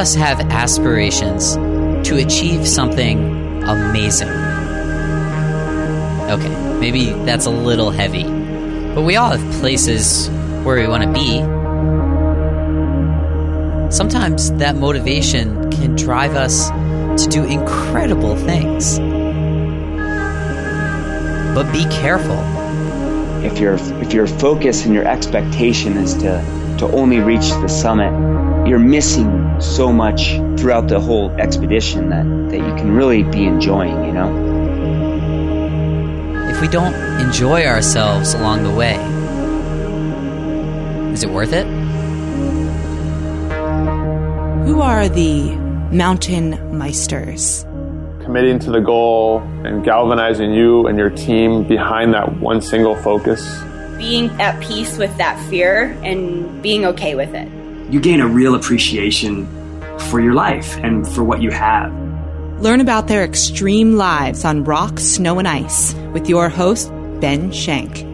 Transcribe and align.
us 0.00 0.14
have 0.14 0.40
aspirations 0.50 1.56
to 2.08 2.16
achieve 2.16 2.66
something 2.66 3.62
amazing. 3.64 4.30
Okay, 6.30 6.78
maybe 6.80 7.10
that's 7.26 7.44
a 7.44 7.50
little 7.50 7.90
heavy, 7.90 8.24
but 8.94 9.02
we 9.02 9.16
all 9.16 9.36
have 9.36 9.60
places 9.60 10.30
where 10.64 10.80
we 10.80 10.88
want 10.88 11.02
to 11.02 11.12
be. 11.12 11.40
Sometimes 13.94 14.50
that 14.52 14.74
motivation 14.74 15.70
can 15.70 15.96
drive 15.96 16.34
us 16.34 16.70
to 17.22 17.28
do 17.28 17.44
incredible 17.44 18.36
things. 18.36 18.98
But 21.54 21.70
be 21.72 21.84
careful. 21.90 22.38
If 23.44 23.58
your 23.58 23.74
if 24.00 24.14
your 24.14 24.26
focus 24.26 24.86
and 24.86 24.94
your 24.94 25.06
expectation 25.06 25.98
is 25.98 26.14
to 26.14 26.42
to 26.78 26.86
only 26.86 27.20
reach 27.20 27.50
the 27.50 27.68
summit, 27.68 28.49
you're 28.70 28.78
missing 28.78 29.60
so 29.60 29.92
much 29.92 30.36
throughout 30.56 30.86
the 30.86 31.00
whole 31.00 31.28
expedition 31.40 32.08
that, 32.08 32.24
that 32.50 32.58
you 32.58 32.74
can 32.76 32.92
really 32.92 33.24
be 33.24 33.44
enjoying, 33.44 34.04
you 34.04 34.12
know? 34.12 34.30
If 36.48 36.60
we 36.60 36.68
don't 36.68 36.94
enjoy 37.20 37.64
ourselves 37.66 38.32
along 38.34 38.62
the 38.62 38.70
way, 38.70 38.94
is 41.12 41.24
it 41.24 41.30
worth 41.30 41.52
it? 41.52 41.66
Who 44.68 44.80
are 44.80 45.08
the 45.08 45.50
mountain 45.90 46.52
meisters? 46.70 47.64
Committing 48.22 48.60
to 48.60 48.70
the 48.70 48.78
goal 48.78 49.40
and 49.64 49.84
galvanizing 49.84 50.54
you 50.54 50.86
and 50.86 50.96
your 50.96 51.10
team 51.10 51.66
behind 51.66 52.14
that 52.14 52.38
one 52.38 52.62
single 52.62 52.94
focus. 52.94 53.60
Being 53.98 54.30
at 54.40 54.62
peace 54.62 54.96
with 54.96 55.16
that 55.16 55.44
fear 55.50 55.98
and 56.04 56.62
being 56.62 56.84
okay 56.86 57.16
with 57.16 57.34
it. 57.34 57.59
You 57.90 57.98
gain 57.98 58.20
a 58.20 58.26
real 58.28 58.54
appreciation 58.54 59.48
for 59.98 60.20
your 60.20 60.32
life 60.32 60.76
and 60.76 61.04
for 61.08 61.24
what 61.24 61.42
you 61.42 61.50
have. 61.50 61.92
Learn 62.60 62.80
about 62.80 63.08
their 63.08 63.24
extreme 63.24 63.96
lives 63.96 64.44
on 64.44 64.62
rock, 64.62 65.00
snow, 65.00 65.40
and 65.40 65.48
ice 65.48 65.92
with 66.12 66.28
your 66.28 66.48
host, 66.48 66.92
Ben 67.20 67.50
Shank. 67.50 68.06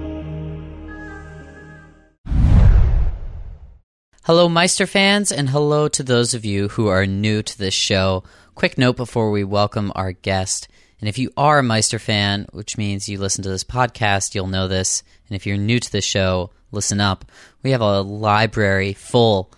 Hello, 4.24 4.48
Meister 4.48 4.86
fans, 4.86 5.30
and 5.30 5.50
hello 5.50 5.88
to 5.88 6.02
those 6.02 6.32
of 6.32 6.46
you 6.46 6.68
who 6.68 6.86
are 6.86 7.04
new 7.04 7.42
to 7.42 7.58
this 7.58 7.74
show. 7.74 8.24
Quick 8.54 8.78
note 8.78 8.96
before 8.96 9.30
we 9.30 9.44
welcome 9.44 9.92
our 9.94 10.12
guest. 10.12 10.68
And 11.00 11.08
if 11.10 11.18
you 11.18 11.30
are 11.36 11.58
a 11.58 11.62
Meister 11.62 11.98
fan, 11.98 12.46
which 12.52 12.78
means 12.78 13.10
you 13.10 13.18
listen 13.18 13.44
to 13.44 13.50
this 13.50 13.62
podcast, 13.62 14.34
you'll 14.34 14.46
know 14.46 14.68
this. 14.68 15.02
And 15.28 15.36
if 15.36 15.44
you're 15.44 15.58
new 15.58 15.78
to 15.80 15.92
the 15.92 16.00
show, 16.00 16.50
listen 16.72 16.98
up. 16.98 17.26
We 17.62 17.72
have 17.72 17.82
a 17.82 18.00
library 18.00 18.94
full 18.94 19.52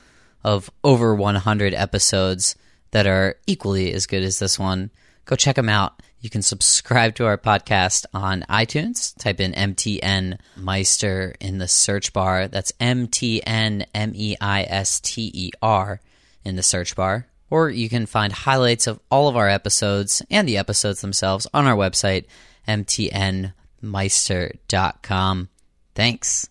of 0.49 0.71
over 0.83 1.15
100 1.15 1.75
episodes 1.75 2.57
that 2.93 3.07
are 3.07 3.37
equally 3.47 3.93
as 3.93 4.07
good 4.07 4.23
as 4.23 4.39
this 4.39 4.59
one. 4.59 4.91
Go 5.27 5.37
check 5.37 5.57
them 5.57 5.69
out. 5.69 6.01
You 6.21 6.31
can 6.31 6.41
subscribe 6.41 7.17
to 7.17 7.27
our 7.27 7.37
podcast 7.37 8.07
on 8.15 8.47
iTunes. 8.49 9.15
Type 9.19 9.41
in 9.41 9.53
MTN 9.53 10.39
Meister 10.57 11.35
in 11.39 11.59
the 11.59 11.69
search 11.69 12.15
bar. 12.15 12.49
That's 12.49 12.73
M 12.81 13.09
T 13.09 13.43
N 13.47 13.85
M 13.95 14.13
E 14.15 14.37
I 14.41 14.63
S 14.63 15.01
T 15.01 15.31
E 15.35 15.51
R 15.61 16.01
in 16.47 16.57
the 16.57 16.63
search 16.63 16.97
bar. 16.97 17.27
Or 17.51 17.69
you 17.69 17.91
can 17.91 18.07
find 18.07 18.33
highlights 18.33 18.87
of 18.87 19.01
all 19.11 19.29
of 19.29 19.37
our 19.37 19.51
episodes 19.51 20.23
and 20.31 20.49
the 20.49 20.57
episodes 20.57 21.03
themselves 21.03 21.47
on 21.53 21.67
our 21.67 21.77
website, 21.77 22.25
mtnmeister.com. 22.67 25.49
Thanks. 25.95 26.49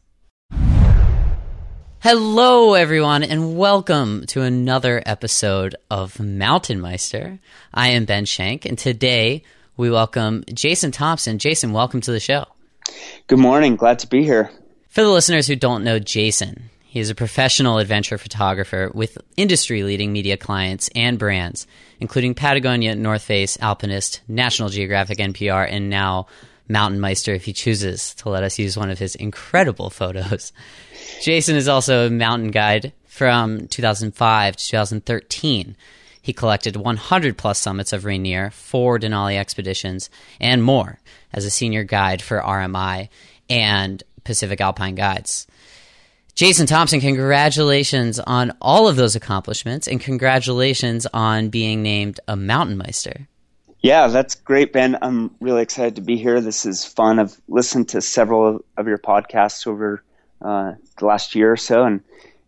Hello, 2.10 2.74
everyone, 2.74 3.22
and 3.22 3.58
welcome 3.58 4.26
to 4.28 4.42
another 4.42 5.04
episode 5.06 5.76
of 5.92 6.22
Mountain 6.22 6.80
Meister. 6.80 7.38
I 7.74 7.90
am 7.90 8.06
Ben 8.06 8.24
Shank, 8.24 8.64
and 8.64 8.78
today 8.78 9.44
we 9.76 9.92
welcome 9.92 10.46
Jason 10.54 10.94
Thompson. 10.94 11.38
Jason, 11.38 11.74
welcome 11.74 12.00
to 12.00 12.14
the 12.14 12.22
show. 12.22 12.46
Good 13.28 13.40
morning. 13.40 13.76
Glad 13.76 14.00
to 14.00 14.08
be 14.08 14.24
here. 14.24 14.50
For 14.88 15.02
the 15.02 15.10
listeners 15.10 15.48
who 15.48 15.58
don't 15.58 15.84
know 15.84 16.00
Jason, 16.00 16.70
he 16.80 17.02
is 17.02 17.10
a 17.10 17.14
professional 17.14 17.78
adventure 17.78 18.18
photographer 18.18 18.90
with 18.94 19.18
industry 19.36 19.84
leading 19.84 20.14
media 20.14 20.38
clients 20.38 20.90
and 20.96 21.20
brands, 21.20 21.68
including 22.00 22.36
Patagonia, 22.36 22.96
North 22.96 23.24
Face, 23.24 23.58
Alpinist, 23.60 24.22
National 24.30 24.70
Geographic, 24.70 25.18
NPR, 25.18 25.68
and 25.70 25.90
now 25.90 26.28
Mountain 26.68 27.00
Meister 27.00 27.34
if 27.34 27.46
he 27.46 27.54
chooses 27.54 28.14
to 28.16 28.30
let 28.30 28.44
us 28.44 28.60
use 28.60 28.78
one 28.78 28.90
of 28.90 29.00
his 29.00 29.16
incredible 29.16 29.90
photos. 29.90 30.52
Jason 31.22 31.56
is 31.56 31.68
also 31.68 32.08
a 32.08 32.10
mountain 32.10 32.52
guide 32.52 32.94
from 33.06 33.68
2005 33.68 34.56
to 34.56 34.68
2013. 34.68 35.76
He 36.22 36.34
collected 36.34 36.76
100 36.76 37.38
plus 37.38 37.58
summits 37.58 37.94
of 37.94 38.04
Rainier, 38.04 38.52
four 38.52 39.00
Denali 39.00 39.38
expeditions, 39.38 40.10
and 40.42 40.62
more 40.62 41.00
as 41.32 41.46
a 41.46 41.50
senior 41.50 41.84
guide 41.84 42.22
for 42.22 42.42
RMI 42.42 43.10
and 43.50 44.04
Pacific 44.24 44.60
Alpine 44.60 44.96
Guides. 44.96 45.48
Jason 46.36 46.68
Thompson, 46.68 47.00
congratulations 47.00 48.20
on 48.20 48.56
all 48.62 48.88
of 48.88 48.96
those 48.96 49.16
accomplishments 49.16 49.88
and 49.88 50.00
congratulations 50.00 51.08
on 51.12 51.50
being 51.50 51.82
named 51.82 52.20
a 52.28 52.36
mountain 52.36 52.78
meister. 52.78 53.28
Yeah, 53.82 54.08
that's 54.08 54.36
great, 54.36 54.74
Ben. 54.74 54.98
I'm 55.02 55.36
really 55.40 55.62
excited 55.62 55.96
to 55.96 56.02
be 56.02 56.18
here. 56.18 56.42
This 56.42 56.66
is 56.66 56.84
fun. 56.84 57.20
I've 57.20 57.40
listened 57.48 57.90
to 57.90 58.02
several 58.02 58.66
of 58.76 58.88
your 58.88 58.98
podcasts 58.98 59.68
over 59.68 60.04
uh, 60.42 60.74
the 60.98 61.06
last 61.06 61.36
year 61.36 61.52
or 61.52 61.58
so, 61.58 61.84
and 61.84 62.02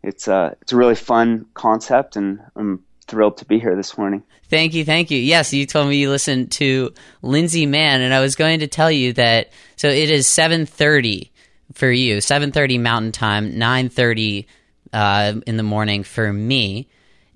it's 0.03 0.28
uh, 0.28 0.56
it's 0.62 0.73
a 0.73 0.75
really 0.75 0.95
fun 0.95 1.45
concept, 1.53 2.16
and 2.16 2.39
I'm 2.56 2.84
thrilled 3.07 3.38
to 3.38 3.45
be 3.45 3.59
here 3.59 3.75
this 3.75 3.97
morning. 3.97 4.23
Thank 4.50 4.73
you, 4.73 4.84
thank 4.84 5.12
you. 5.12 5.19
Yes, 5.19 5.53
you 5.53 5.66
told 5.68 5.89
me 5.89 5.97
you 5.97 6.09
listened 6.09 6.51
to 6.53 6.94
Lindsay 7.22 7.66
Mann, 7.68 8.01
and 8.01 8.13
I 8.13 8.22
was 8.22 8.35
going 8.35 8.59
to 8.59 8.68
tell 8.68 8.91
you 8.91 9.13
that. 9.13 9.51
So 9.75 9.88
it 9.88 10.09
is 10.09 10.25
seven 10.25 10.66
thirty 10.66 11.31
for 11.73 11.91
you, 11.91 12.22
seven 12.22 12.51
thirty 12.51 12.79
Mountain 12.79 13.12
Time, 13.12 13.57
nine 13.57 13.89
thirty 13.89 14.47
uh, 14.94 15.34
in 15.45 15.57
the 15.57 15.63
morning 15.63 16.03
for 16.03 16.34
me. 16.34 16.88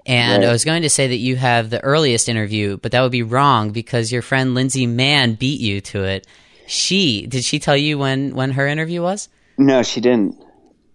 And 0.05 0.43
right. 0.43 0.49
I 0.49 0.51
was 0.51 0.65
going 0.65 0.81
to 0.81 0.89
say 0.89 1.07
that 1.07 1.17
you 1.17 1.35
have 1.37 1.69
the 1.69 1.81
earliest 1.81 2.27
interview, 2.27 2.77
but 2.77 2.91
that 2.91 3.01
would 3.01 3.11
be 3.11 3.23
wrong 3.23 3.71
because 3.71 4.11
your 4.11 4.21
friend 4.21 4.53
Lindsay 4.53 4.85
Mann 4.85 5.35
beat 5.35 5.61
you 5.61 5.79
to 5.81 6.03
it. 6.03 6.27
She 6.67 7.25
did 7.27 7.43
she 7.43 7.59
tell 7.59 7.77
you 7.77 7.97
when 7.97 8.35
when 8.35 8.51
her 8.51 8.67
interview 8.67 9.01
was? 9.01 9.29
No, 9.57 9.83
she 9.83 10.01
didn't. 10.01 10.43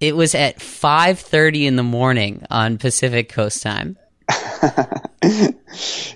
It 0.01 0.15
was 0.15 0.35
at 0.35 0.59
5:30 0.59 1.67
in 1.67 1.77
the 1.77 1.83
morning 1.83 2.45
on 2.51 2.79
Pacific 2.79 3.29
Coast 3.31 3.63
time. 3.63 3.97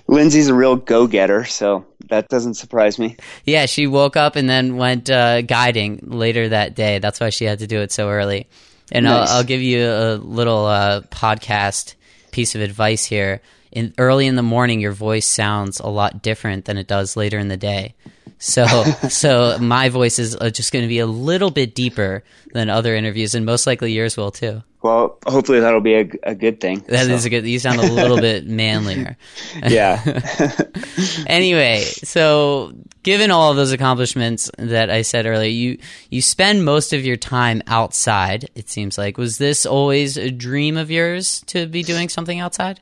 Lindsay's 0.07 0.47
a 0.47 0.53
real 0.53 0.75
go-getter, 0.75 1.45
so 1.45 1.85
that 2.09 2.29
doesn't 2.29 2.53
surprise 2.55 2.99
me. 2.99 3.17
Yeah, 3.43 3.65
she 3.65 3.87
woke 3.87 4.15
up 4.15 4.35
and 4.35 4.47
then 4.47 4.77
went 4.77 5.09
uh, 5.09 5.41
guiding 5.41 5.99
later 6.03 6.49
that 6.49 6.75
day. 6.75 6.99
That's 6.99 7.19
why 7.19 7.29
she 7.29 7.45
had 7.45 7.59
to 7.59 7.67
do 7.67 7.81
it 7.81 7.91
so 7.91 8.09
early. 8.09 8.47
And 8.91 9.05
nice. 9.05 9.29
I'll, 9.29 9.37
I'll, 9.37 9.43
give 9.43 9.61
you 9.61 9.89
a 9.89 10.15
little 10.15 10.65
uh, 10.65 11.01
podcast 11.01 11.95
piece 12.33 12.55
of 12.55 12.61
advice 12.61 13.05
here. 13.05 13.41
In 13.71 13.93
early 13.97 14.27
in 14.27 14.35
the 14.35 14.43
morning, 14.43 14.81
your 14.81 14.91
voice 14.91 15.25
sounds 15.25 15.79
a 15.79 15.87
lot 15.87 16.21
different 16.21 16.65
than 16.65 16.77
it 16.77 16.87
does 16.87 17.15
later 17.15 17.39
in 17.39 17.47
the 17.47 17.57
day. 17.57 17.95
So, 18.43 18.65
so 19.09 19.57
my 19.59 19.87
voice 19.87 20.19
is 20.19 20.35
uh, 20.35 20.49
just 20.49 20.73
going 20.73 20.83
to 20.83 20.89
be 20.89 20.99
a 20.99 21.07
little 21.07 21.49
bit 21.49 21.73
deeper 21.73 22.23
than 22.51 22.69
other 22.69 22.93
interviews, 22.93 23.35
and 23.35 23.45
most 23.45 23.65
likely 23.65 23.93
yours 23.93 24.17
will 24.17 24.31
too. 24.31 24.61
Well, 24.81 25.17
hopefully 25.25 25.61
that'll 25.61 25.79
be 25.79 25.93
a, 25.93 26.09
a 26.23 26.35
good 26.35 26.59
thing. 26.59 26.83
That 26.89 27.05
so. 27.05 27.13
is 27.13 27.23
a 27.23 27.29
good. 27.29 27.47
You 27.47 27.57
sound 27.57 27.79
a 27.79 27.89
little 27.89 28.19
bit 28.19 28.45
manlier. 28.45 29.17
Yeah. 29.65 30.03
anyway, 31.25 31.83
so 31.83 32.73
given 33.01 33.31
all 33.31 33.51
of 33.51 33.55
those 33.55 33.71
accomplishments 33.71 34.51
that 34.57 34.89
I 34.89 35.03
said 35.03 35.25
earlier, 35.25 35.49
you 35.49 35.77
you 36.09 36.21
spend 36.21 36.65
most 36.65 36.91
of 36.91 37.05
your 37.05 37.15
time 37.15 37.61
outside. 37.67 38.49
It 38.55 38.69
seems 38.69 38.97
like 38.97 39.17
was 39.17 39.37
this 39.37 39.65
always 39.65 40.17
a 40.17 40.29
dream 40.29 40.75
of 40.75 40.91
yours 40.91 41.41
to 41.47 41.65
be 41.65 41.81
doing 41.81 42.09
something 42.09 42.41
outside? 42.41 42.81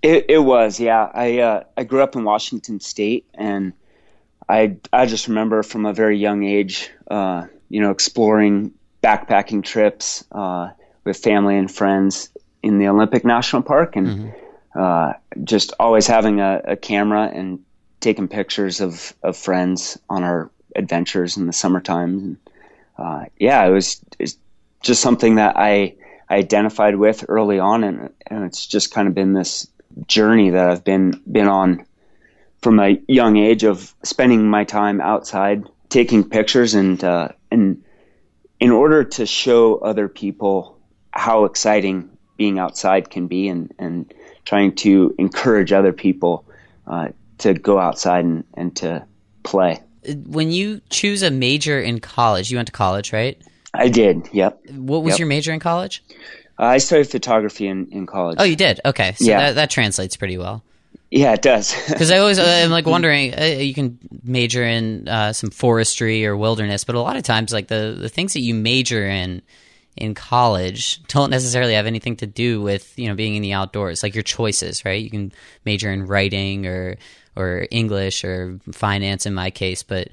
It, 0.00 0.26
it 0.28 0.38
was, 0.38 0.80
yeah. 0.80 1.10
I 1.12 1.38
uh, 1.40 1.64
I 1.76 1.84
grew 1.84 2.02
up 2.02 2.16
in 2.16 2.24
Washington 2.24 2.80
State, 2.80 3.26
and 3.34 3.74
I 4.48 4.76
I 4.92 5.06
just 5.06 5.28
remember 5.28 5.62
from 5.62 5.86
a 5.86 5.92
very 5.92 6.18
young 6.18 6.44
age, 6.44 6.90
uh, 7.10 7.46
you 7.68 7.80
know, 7.80 7.90
exploring 7.90 8.72
backpacking 9.02 9.62
trips 9.62 10.24
uh, 10.32 10.70
with 11.04 11.18
family 11.18 11.56
and 11.56 11.70
friends 11.70 12.30
in 12.62 12.78
the 12.78 12.88
Olympic 12.88 13.24
National 13.24 13.62
Park, 13.62 13.96
and 13.96 14.06
mm-hmm. 14.06 14.80
uh, 14.80 15.12
just 15.44 15.72
always 15.78 16.06
having 16.06 16.40
a, 16.40 16.60
a, 16.64 16.76
camera 16.76 17.30
and 17.32 17.60
taking 18.00 18.28
pictures 18.28 18.80
of 18.80 19.14
of 19.22 19.36
friends 19.36 19.98
on 20.08 20.24
our 20.24 20.50
adventures 20.74 21.36
in 21.36 21.46
the 21.46 21.52
summertime. 21.52 22.18
And, 22.18 22.36
uh, 22.96 23.24
yeah, 23.38 23.64
it 23.66 23.70
was 23.70 24.04
just 24.80 25.02
something 25.02 25.36
that 25.36 25.56
I, 25.56 25.94
I 26.28 26.36
identified 26.36 26.96
with 26.96 27.24
early 27.28 27.58
on, 27.58 27.84
and, 27.84 28.10
and 28.26 28.44
it's 28.44 28.66
just 28.66 28.92
kind 28.92 29.08
of 29.08 29.14
been 29.14 29.34
this 29.34 29.68
journey 30.06 30.50
that 30.50 30.70
I've 30.70 30.84
been 30.84 31.20
been 31.30 31.48
on 31.48 31.84
from 32.62 32.80
a 32.80 32.98
young 33.08 33.36
age 33.36 33.64
of 33.64 33.94
spending 34.02 34.48
my 34.48 34.64
time 34.64 35.00
outside 35.00 35.64
taking 35.88 36.28
pictures 36.28 36.74
and 36.74 37.02
uh, 37.04 37.28
and 37.50 37.82
in 38.60 38.70
order 38.70 39.04
to 39.04 39.26
show 39.26 39.76
other 39.76 40.08
people 40.08 40.78
how 41.12 41.44
exciting 41.44 42.10
being 42.36 42.58
outside 42.58 43.10
can 43.10 43.26
be 43.26 43.48
and 43.48 43.72
and 43.78 44.12
trying 44.44 44.74
to 44.74 45.14
encourage 45.18 45.72
other 45.72 45.92
people 45.92 46.44
uh, 46.86 47.08
to 47.38 47.54
go 47.54 47.78
outside 47.78 48.24
and, 48.24 48.44
and 48.54 48.74
to 48.76 49.04
play. 49.42 49.80
When 50.26 50.50
you 50.50 50.80
choose 50.90 51.22
a 51.22 51.30
major 51.30 51.78
in 51.80 52.00
college, 52.00 52.50
you 52.50 52.56
went 52.56 52.66
to 52.66 52.72
college, 52.72 53.12
right? 53.12 53.40
I 53.74 53.88
did. 53.88 54.26
Yep. 54.32 54.70
What 54.70 55.02
was 55.02 55.12
Yep. 55.12 55.18
your 55.18 55.28
major 55.28 55.52
in 55.52 55.60
college? 55.60 56.02
Uh, 56.58 56.64
I 56.64 56.78
studied 56.78 57.08
photography 57.10 57.66
in, 57.68 57.88
in 57.92 58.06
college. 58.06 58.36
Oh, 58.40 58.44
you 58.44 58.56
did. 58.56 58.80
Okay, 58.86 59.12
so 59.18 59.26
Yeah. 59.26 59.38
that, 59.38 59.54
that 59.56 59.70
translates 59.70 60.16
pretty 60.16 60.38
well. 60.38 60.64
Yeah, 61.10 61.32
it 61.32 61.42
does. 61.42 61.74
Because 61.88 62.10
I 62.10 62.18
always 62.18 62.38
I'm 62.38 62.70
like 62.70 62.86
wondering, 62.86 63.34
uh, 63.38 63.44
you 63.44 63.74
can 63.74 63.98
major 64.22 64.62
in 64.62 65.08
uh, 65.08 65.32
some 65.32 65.50
forestry 65.50 66.26
or 66.26 66.36
wilderness, 66.36 66.84
but 66.84 66.94
a 66.94 67.00
lot 67.00 67.16
of 67.16 67.22
times, 67.22 67.52
like 67.52 67.68
the 67.68 67.96
the 67.98 68.08
things 68.08 68.34
that 68.34 68.40
you 68.40 68.54
major 68.54 69.06
in 69.06 69.42
in 69.96 70.14
college 70.14 71.02
don't 71.08 71.30
necessarily 71.30 71.74
have 71.74 71.86
anything 71.86 72.16
to 72.16 72.26
do 72.26 72.62
with 72.62 72.96
you 72.98 73.08
know 73.08 73.14
being 73.14 73.36
in 73.36 73.42
the 73.42 73.52
outdoors. 73.52 74.02
Like 74.02 74.14
your 74.14 74.22
choices, 74.22 74.84
right? 74.84 75.02
You 75.02 75.10
can 75.10 75.32
major 75.64 75.90
in 75.90 76.06
writing 76.06 76.66
or 76.66 76.96
or 77.36 77.66
English 77.70 78.24
or 78.24 78.60
finance 78.72 79.24
in 79.24 79.32
my 79.32 79.50
case, 79.50 79.82
but 79.82 80.08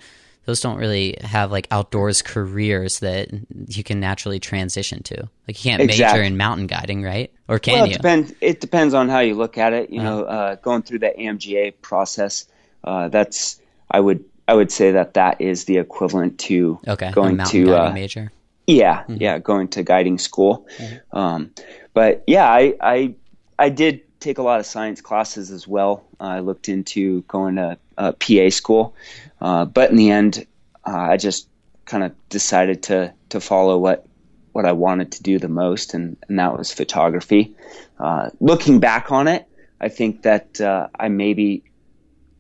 those 0.46 0.62
don't 0.62 0.78
really 0.78 1.18
have 1.22 1.52
like 1.52 1.68
outdoors 1.72 2.22
careers 2.22 3.00
that 3.00 3.30
you 3.68 3.84
can 3.84 4.00
naturally 4.00 4.40
transition 4.40 5.02
to. 5.04 5.22
Like 5.48 5.64
you 5.64 5.72
can't 5.72 5.86
major 5.86 6.22
in 6.22 6.38
mountain 6.38 6.68
guiding, 6.68 7.04
right? 7.04 7.32
Or 7.48 7.60
can 7.60 7.74
well, 7.74 7.88
you? 7.88 7.94
it 7.94 7.98
depends. 7.98 8.34
It 8.42 8.62
depends 8.62 8.94
on 8.94 9.10
how 9.10 9.20
you 9.20 9.36
look 9.36 9.58
at 9.58 9.74
it. 9.74 9.90
You 9.90 10.02
know, 10.02 10.24
uh, 10.24 10.56
going 10.56 10.84
through 10.84 11.00
the 11.00 11.14
AMGA 11.18 11.74
process, 11.82 12.46
uh, 12.84 13.10
that's 13.10 13.60
I 13.90 14.00
would 14.00 14.24
I 14.48 14.54
would 14.54 14.72
say 14.72 14.92
that 14.92 15.16
that 15.16 15.42
is 15.42 15.66
the 15.66 15.78
equivalent 15.78 16.40
to 16.42 16.80
Okay, 16.88 17.12
going 17.12 17.38
mountain 17.38 17.66
to 17.66 17.72
guiding 17.72 17.92
uh, 17.92 17.94
major. 17.94 18.32
yeah 18.68 19.04
yeah 19.08 19.40
going 19.40 19.68
to 19.70 19.84
guiding 19.84 20.20
school. 20.20 20.68
Um, 21.12 21.52
but 21.94 22.24
yeah, 22.28 22.48
I, 22.48 22.76
I 22.82 23.16
I 23.58 23.70
did 23.70 24.02
take 24.26 24.40
a 24.40 24.44
lot 24.44 24.60
of 24.60 24.66
science 24.66 25.02
classes 25.02 25.52
as 25.52 25.68
well. 25.68 26.04
I 26.20 26.40
looked 26.40 26.68
into 26.68 27.22
going 27.24 27.58
to 27.58 27.78
uh, 27.96 28.14
PA 28.14 28.50
school, 28.50 28.96
uh, 29.40 29.66
but 29.66 29.92
in 29.92 29.98
the 29.98 30.10
end, 30.10 30.48
uh, 30.86 30.98
I 30.98 31.18
just 31.18 31.48
kind 31.86 32.04
of 32.04 32.14
decided 32.30 32.84
to 32.84 33.14
to 33.30 33.40
follow 33.40 33.78
what 33.78 34.08
what 34.52 34.66
I 34.66 34.72
wanted 34.72 35.12
to 35.14 35.24
do 35.24 35.38
the 35.38 35.50
most, 35.50 35.94
and, 35.94 36.18
and 36.28 36.40
that 36.40 36.58
was 36.58 36.74
photography. 36.74 37.56
Uh, 38.00 38.30
looking 38.40 38.80
back 38.80 39.12
on 39.12 39.28
it, 39.28 39.46
I 39.80 39.90
think 39.90 40.24
that 40.24 40.60
uh, 40.60 40.88
I 41.00 41.10
maybe 41.10 41.64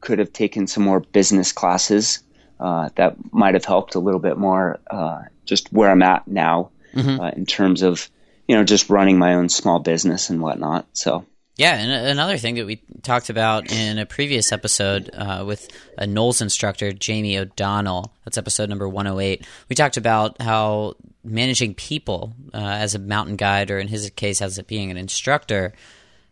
could 0.01 0.19
have 0.19 0.33
taken 0.33 0.65
some 0.65 0.83
more 0.83 1.01
business 1.01 1.51
classes 1.51 2.19
uh, 2.59 2.89
that 2.95 3.15
might 3.31 3.53
have 3.53 3.65
helped 3.65 3.95
a 3.95 3.99
little 3.99 4.19
bit 4.19 4.37
more 4.37 4.79
uh, 4.89 5.21
just 5.45 5.71
where 5.71 5.91
I'm 5.91 6.01
at 6.01 6.27
now 6.27 6.71
uh, 7.19 7.31
in 7.35 7.45
terms 7.45 7.83
of 7.83 8.09
you 8.47 8.55
know 8.55 8.63
just 8.63 8.89
running 8.89 9.19
my 9.19 9.35
own 9.35 9.49
small 9.49 9.79
business 9.79 10.31
and 10.31 10.41
whatnot. 10.41 10.87
So 10.93 11.25
Yeah, 11.57 11.75
and 11.75 12.07
another 12.07 12.37
thing 12.37 12.55
that 12.55 12.65
we 12.65 12.81
talked 13.01 13.29
about 13.29 13.71
in 13.71 13.97
a 13.97 14.05
previous 14.05 14.51
episode 14.51 15.09
uh, 15.13 15.45
with 15.47 15.69
a 15.97 16.05
NOLS 16.05 16.41
instructor, 16.41 16.91
Jamie 16.91 17.37
O'Donnell, 17.37 18.11
that's 18.25 18.37
episode 18.37 18.67
number 18.67 18.89
108. 18.89 19.47
We 19.69 19.75
talked 19.75 19.95
about 19.95 20.41
how 20.41 20.95
managing 21.23 21.73
people 21.73 22.33
uh, 22.53 22.57
as 22.57 22.93
a 22.93 22.99
mountain 22.99 23.37
guide, 23.37 23.71
or 23.71 23.79
in 23.79 23.87
his 23.87 24.09
case, 24.09 24.41
as 24.41 24.57
it 24.57 24.67
being 24.67 24.91
an 24.91 24.97
instructor, 24.97 25.73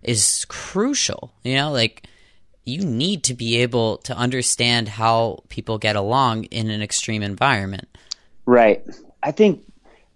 is 0.02 0.46
crucial. 0.50 1.34
You 1.44 1.56
know, 1.56 1.72
like 1.72 2.06
you 2.66 2.84
need 2.84 3.24
to 3.24 3.34
be 3.34 3.58
able 3.58 3.98
to 4.00 4.18
understand 4.18 4.90
how 4.90 5.44
people 5.48 5.78
get 5.78 5.96
along 5.96 6.46
in 6.46 6.70
an 6.70 6.82
extreme 6.82 7.24
environment. 7.24 7.88
Right. 8.46 8.86
I 9.22 9.32
think 9.32 9.64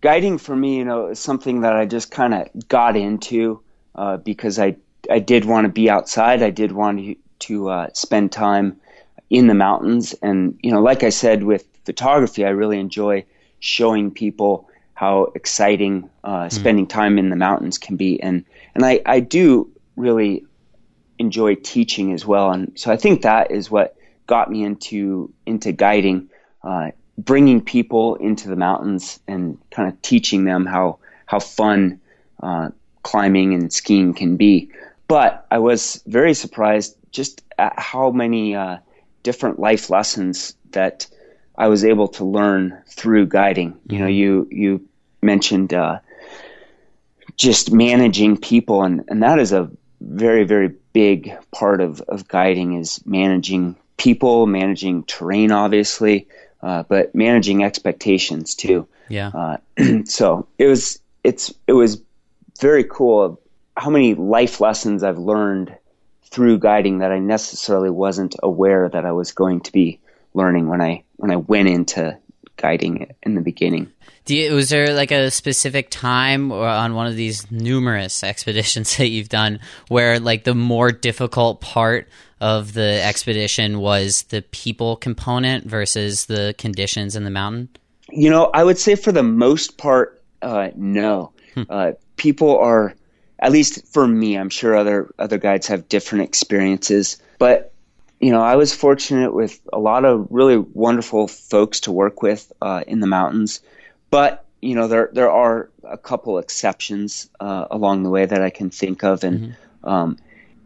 guiding 0.01 0.37
for 0.37 0.55
me, 0.55 0.75
you 0.75 0.85
know, 0.85 1.07
is 1.07 1.19
something 1.19 1.61
that 1.61 1.73
I 1.73 1.85
just 1.85 2.11
kind 2.11 2.33
of 2.33 2.67
got 2.67 2.97
into 2.97 3.61
uh, 3.95 4.17
because 4.17 4.59
I 4.59 4.75
I 5.09 5.19
did 5.19 5.45
want 5.45 5.65
to 5.65 5.71
be 5.71 5.89
outside. 5.89 6.41
I 6.41 6.49
did 6.49 6.71
want 6.71 6.99
to 6.99 7.15
to 7.39 7.69
uh, 7.69 7.87
spend 7.93 8.31
time 8.31 8.77
in 9.29 9.47
the 9.47 9.53
mountains, 9.53 10.13
and 10.21 10.57
you 10.61 10.71
know, 10.71 10.81
like 10.81 11.03
I 11.03 11.09
said 11.09 11.43
with 11.43 11.65
photography, 11.85 12.45
I 12.45 12.49
really 12.49 12.79
enjoy 12.79 13.25
showing 13.59 14.11
people 14.11 14.69
how 14.93 15.31
exciting 15.35 16.09
uh, 16.23 16.49
spending 16.49 16.87
time 16.87 17.19
in 17.19 17.29
the 17.29 17.35
mountains 17.35 17.77
can 17.77 17.95
be, 17.97 18.21
and 18.21 18.45
and 18.75 18.85
I 18.85 19.01
I 19.05 19.19
do 19.19 19.69
really 19.95 20.45
enjoy 21.19 21.55
teaching 21.55 22.13
as 22.13 22.25
well, 22.25 22.51
and 22.51 22.71
so 22.75 22.91
I 22.91 22.97
think 22.97 23.21
that 23.21 23.51
is 23.51 23.69
what 23.69 23.95
got 24.27 24.51
me 24.51 24.63
into 24.63 25.33
into 25.45 25.71
guiding, 25.71 26.29
uh, 26.63 26.91
bringing 27.17 27.61
people 27.61 28.15
into 28.15 28.49
the 28.49 28.55
mountains 28.55 29.19
and 29.27 29.57
kind 29.71 29.89
of 29.89 30.01
teaching 30.01 30.45
them 30.45 30.65
how 30.65 30.99
how 31.25 31.39
fun 31.39 31.99
uh, 32.41 32.69
climbing 33.03 33.53
and 33.53 33.71
skiing 33.71 34.13
can 34.13 34.35
be. 34.35 34.69
But 35.07 35.45
I 35.49 35.59
was 35.59 36.01
very 36.05 36.33
surprised 36.33 36.97
just 37.11 37.43
at 37.57 37.77
how 37.77 38.11
many 38.11 38.55
uh, 38.55 38.77
different 39.23 39.59
life 39.59 39.89
lessons 39.89 40.55
that 40.71 41.07
I 41.57 41.67
was 41.67 41.83
able 41.83 42.07
to 42.09 42.25
learn 42.25 42.81
through 42.87 43.27
guiding. 43.27 43.77
You 43.89 43.99
know, 43.99 44.07
you 44.07 44.47
you 44.51 44.87
mentioned 45.21 45.73
uh, 45.73 45.99
just 47.35 47.71
managing 47.71 48.37
people, 48.37 48.83
and, 48.83 49.03
and 49.07 49.23
that 49.23 49.39
is 49.39 49.53
a 49.53 49.69
very 50.01 50.43
very 50.43 50.73
big 50.93 51.31
part 51.51 51.81
of, 51.81 52.01
of 52.01 52.27
guiding 52.27 52.73
is 52.73 53.05
managing 53.05 53.75
people, 53.97 54.45
managing 54.45 55.03
terrain, 55.03 55.51
obviously, 55.51 56.27
uh, 56.61 56.83
but 56.83 57.13
managing 57.15 57.63
expectations 57.63 58.55
too. 58.55 58.87
Yeah. 59.09 59.29
Uh, 59.33 59.57
so 60.05 60.47
it 60.57 60.67
was 60.67 60.99
it's 61.23 61.53
it 61.67 61.73
was 61.73 62.01
very 62.59 62.83
cool 62.83 63.39
how 63.77 63.89
many 63.89 64.15
life 64.15 64.59
lessons 64.59 65.03
I've 65.03 65.17
learned 65.17 65.75
through 66.23 66.59
guiding 66.59 66.99
that 66.99 67.11
I 67.11 67.19
necessarily 67.19 67.89
wasn't 67.89 68.35
aware 68.43 68.89
that 68.89 69.05
I 69.05 69.11
was 69.13 69.31
going 69.31 69.61
to 69.61 69.71
be 69.71 69.99
learning 70.33 70.67
when 70.67 70.81
I 70.81 71.03
when 71.15 71.31
I 71.31 71.37
went 71.37 71.69
into 71.69 72.17
guiding 72.57 73.13
in 73.23 73.35
the 73.35 73.41
beginning. 73.41 73.91
Do 74.25 74.35
you, 74.35 74.53
was 74.53 74.69
there 74.69 74.93
like 74.93 75.11
a 75.11 75.31
specific 75.31 75.89
time 75.89 76.51
or 76.51 76.67
on 76.67 76.95
one 76.95 77.07
of 77.07 77.15
these 77.15 77.49
numerous 77.49 78.23
expeditions 78.23 78.97
that 78.97 79.07
you've 79.07 79.29
done 79.29 79.59
where 79.87 80.19
like 80.19 80.43
the 80.43 80.55
more 80.55 80.91
difficult 80.91 81.61
part 81.61 82.09
of 82.41 82.73
the 82.73 83.01
expedition 83.03 83.79
was 83.79 84.23
the 84.23 84.41
people 84.41 84.95
component 84.95 85.65
versus 85.65 86.25
the 86.25 86.53
conditions 86.57 87.15
in 87.15 87.23
the 87.23 87.29
mountain? 87.29 87.69
You 88.09 88.29
know, 88.29 88.51
I 88.53 88.63
would 88.63 88.77
say 88.77 88.95
for 88.95 89.11
the 89.11 89.23
most 89.23 89.77
part, 89.77 90.21
uh, 90.41 90.69
no. 90.75 91.31
Uh, 91.69 91.93
people 92.17 92.55
are, 92.57 92.93
at 93.39 93.51
least 93.51 93.87
for 93.87 94.07
me, 94.07 94.37
I'm 94.37 94.49
sure 94.49 94.75
other 94.75 95.13
other 95.19 95.37
guides 95.37 95.67
have 95.67 95.89
different 95.89 96.25
experiences, 96.25 97.17
but 97.39 97.73
you 98.19 98.31
know, 98.31 98.41
I 98.41 98.55
was 98.55 98.73
fortunate 98.73 99.33
with 99.33 99.59
a 99.71 99.79
lot 99.79 100.03
of 100.03 100.27
really 100.31 100.57
wonderful 100.57 101.27
folks 101.27 101.81
to 101.81 101.91
work 101.91 102.21
with 102.21 102.51
uh, 102.61 102.83
in 102.87 102.99
the 102.99 103.07
mountains. 103.07 103.61
But 104.09 104.45
you 104.61 104.75
know, 104.75 104.87
there 104.87 105.09
there 105.13 105.31
are 105.31 105.69
a 105.83 105.97
couple 105.97 106.39
exceptions 106.39 107.29
uh, 107.39 107.67
along 107.69 108.03
the 108.03 108.09
way 108.09 108.25
that 108.25 108.41
I 108.41 108.49
can 108.49 108.69
think 108.69 109.03
of, 109.03 109.23
and 109.23 109.55
um, 109.83 110.17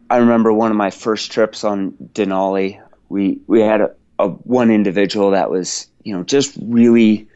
I 0.08 0.18
remember 0.18 0.52
one 0.52 0.70
of 0.70 0.76
my 0.76 0.90
first 0.90 1.30
trips 1.30 1.64
on 1.64 1.92
Denali. 1.92 2.80
We 3.08 3.40
we 3.46 3.60
had 3.60 3.82
a, 3.82 3.94
a 4.18 4.28
one 4.28 4.70
individual 4.70 5.32
that 5.32 5.50
was 5.50 5.88
you 6.02 6.16
know 6.16 6.24
just 6.24 6.56
really 6.60 7.28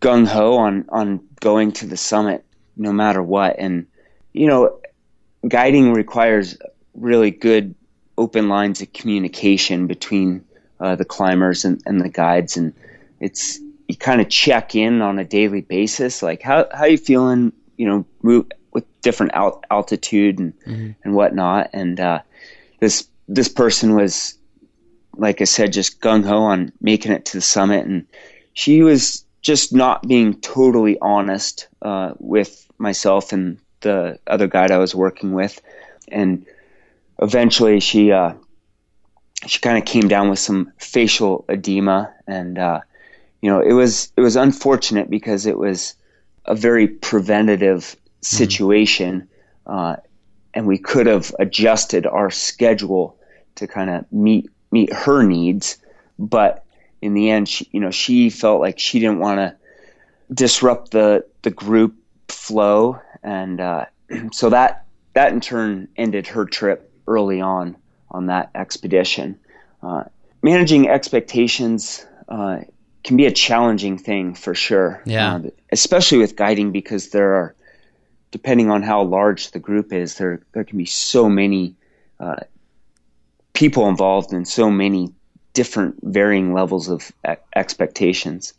gung 0.00 0.26
ho 0.26 0.56
on 0.56 0.86
on 0.88 1.20
going 1.40 1.72
to 1.72 1.86
the 1.86 1.98
summit 1.98 2.44
no 2.76 2.92
matter 2.92 3.22
what, 3.22 3.56
and 3.58 3.86
you 4.36 4.46
know, 4.46 4.78
guiding 5.48 5.92
requires 5.92 6.58
really 6.94 7.30
good 7.30 7.74
open 8.18 8.48
lines 8.48 8.82
of 8.82 8.92
communication 8.92 9.86
between 9.86 10.44
uh, 10.78 10.94
the 10.94 11.04
climbers 11.04 11.64
and, 11.64 11.82
and 11.86 12.00
the 12.00 12.08
guides, 12.10 12.56
and 12.56 12.74
it's 13.18 13.58
you 13.88 13.96
kind 13.96 14.20
of 14.20 14.28
check 14.28 14.74
in 14.74 15.00
on 15.00 15.18
a 15.18 15.24
daily 15.24 15.62
basis, 15.62 16.22
like 16.22 16.42
how 16.42 16.68
how 16.72 16.84
you 16.84 16.98
feeling, 16.98 17.52
you 17.78 17.86
know, 17.86 18.04
move 18.22 18.46
with 18.72 18.84
different 19.00 19.34
alt- 19.34 19.64
altitude 19.70 20.38
and 20.38 20.52
and 21.02 21.14
whatnot, 21.14 21.70
and 21.72 21.98
uh, 21.98 22.20
this 22.80 23.08
this 23.28 23.48
person 23.48 23.94
was, 23.94 24.36
like 25.16 25.40
I 25.40 25.44
said, 25.44 25.72
just 25.72 26.00
gung 26.00 26.24
ho 26.24 26.42
on 26.42 26.72
making 26.80 27.12
it 27.12 27.24
to 27.26 27.38
the 27.38 27.42
summit, 27.42 27.86
and 27.86 28.06
she 28.52 28.82
was 28.82 29.24
just 29.40 29.72
not 29.72 30.06
being 30.06 30.40
totally 30.40 30.98
honest 31.00 31.68
uh, 31.80 32.12
with 32.18 32.66
myself 32.78 33.32
and 33.32 33.58
the 33.80 34.18
other 34.26 34.46
guide 34.46 34.70
I 34.70 34.78
was 34.78 34.94
working 34.94 35.32
with, 35.32 35.60
and 36.08 36.46
eventually 37.20 37.80
she 37.80 38.12
uh, 38.12 38.34
she 39.46 39.60
kind 39.60 39.78
of 39.78 39.84
came 39.84 40.08
down 40.08 40.30
with 40.30 40.38
some 40.38 40.72
facial 40.78 41.44
edema, 41.48 42.12
and 42.26 42.58
uh, 42.58 42.80
you 43.40 43.50
know 43.50 43.60
it 43.60 43.72
was 43.72 44.12
it 44.16 44.20
was 44.20 44.36
unfortunate 44.36 45.10
because 45.10 45.46
it 45.46 45.58
was 45.58 45.94
a 46.44 46.54
very 46.54 46.88
preventative 46.88 47.96
situation, 48.20 49.28
uh, 49.66 49.96
and 50.54 50.66
we 50.66 50.78
could 50.78 51.06
have 51.06 51.34
adjusted 51.38 52.06
our 52.06 52.30
schedule 52.30 53.18
to 53.56 53.66
kind 53.66 53.90
of 53.90 54.10
meet 54.12 54.48
meet 54.70 54.92
her 54.92 55.22
needs, 55.22 55.78
but 56.18 56.64
in 57.02 57.14
the 57.14 57.30
end, 57.30 57.48
she, 57.48 57.68
you 57.72 57.80
know, 57.80 57.90
she 57.90 58.30
felt 58.30 58.60
like 58.60 58.78
she 58.78 58.98
didn't 58.98 59.18
want 59.18 59.38
to 59.38 59.56
disrupt 60.32 60.90
the 60.90 61.24
the 61.42 61.50
group 61.50 61.94
flow, 62.28 63.00
and 63.26 63.60
uh, 63.60 63.84
so 64.32 64.48
that 64.50 64.86
that 65.12 65.32
in 65.32 65.40
turn 65.40 65.88
ended 65.96 66.28
her 66.28 66.46
trip 66.46 66.90
early 67.06 67.40
on 67.40 67.76
on 68.10 68.26
that 68.26 68.50
expedition. 68.54 69.38
Uh, 69.82 70.04
managing 70.42 70.88
expectations 70.88 72.06
uh, 72.28 72.60
can 73.04 73.16
be 73.16 73.26
a 73.26 73.32
challenging 73.32 73.98
thing 73.98 74.34
for 74.34 74.54
sure. 74.54 75.02
Yeah. 75.04 75.36
Uh, 75.36 75.50
especially 75.70 76.18
with 76.18 76.36
guiding 76.36 76.72
because 76.72 77.10
there 77.10 77.34
are, 77.34 77.54
depending 78.30 78.70
on 78.70 78.82
how 78.82 79.02
large 79.02 79.50
the 79.50 79.58
group 79.58 79.92
is, 79.92 80.16
there 80.16 80.40
there 80.52 80.64
can 80.64 80.78
be 80.78 80.86
so 80.86 81.28
many 81.28 81.74
uh, 82.20 82.36
people 83.52 83.88
involved 83.88 84.32
and 84.32 84.46
so 84.46 84.70
many 84.70 85.12
different 85.52 85.96
varying 86.02 86.52
levels 86.52 86.88
of 86.88 87.10
expectations. 87.54 88.52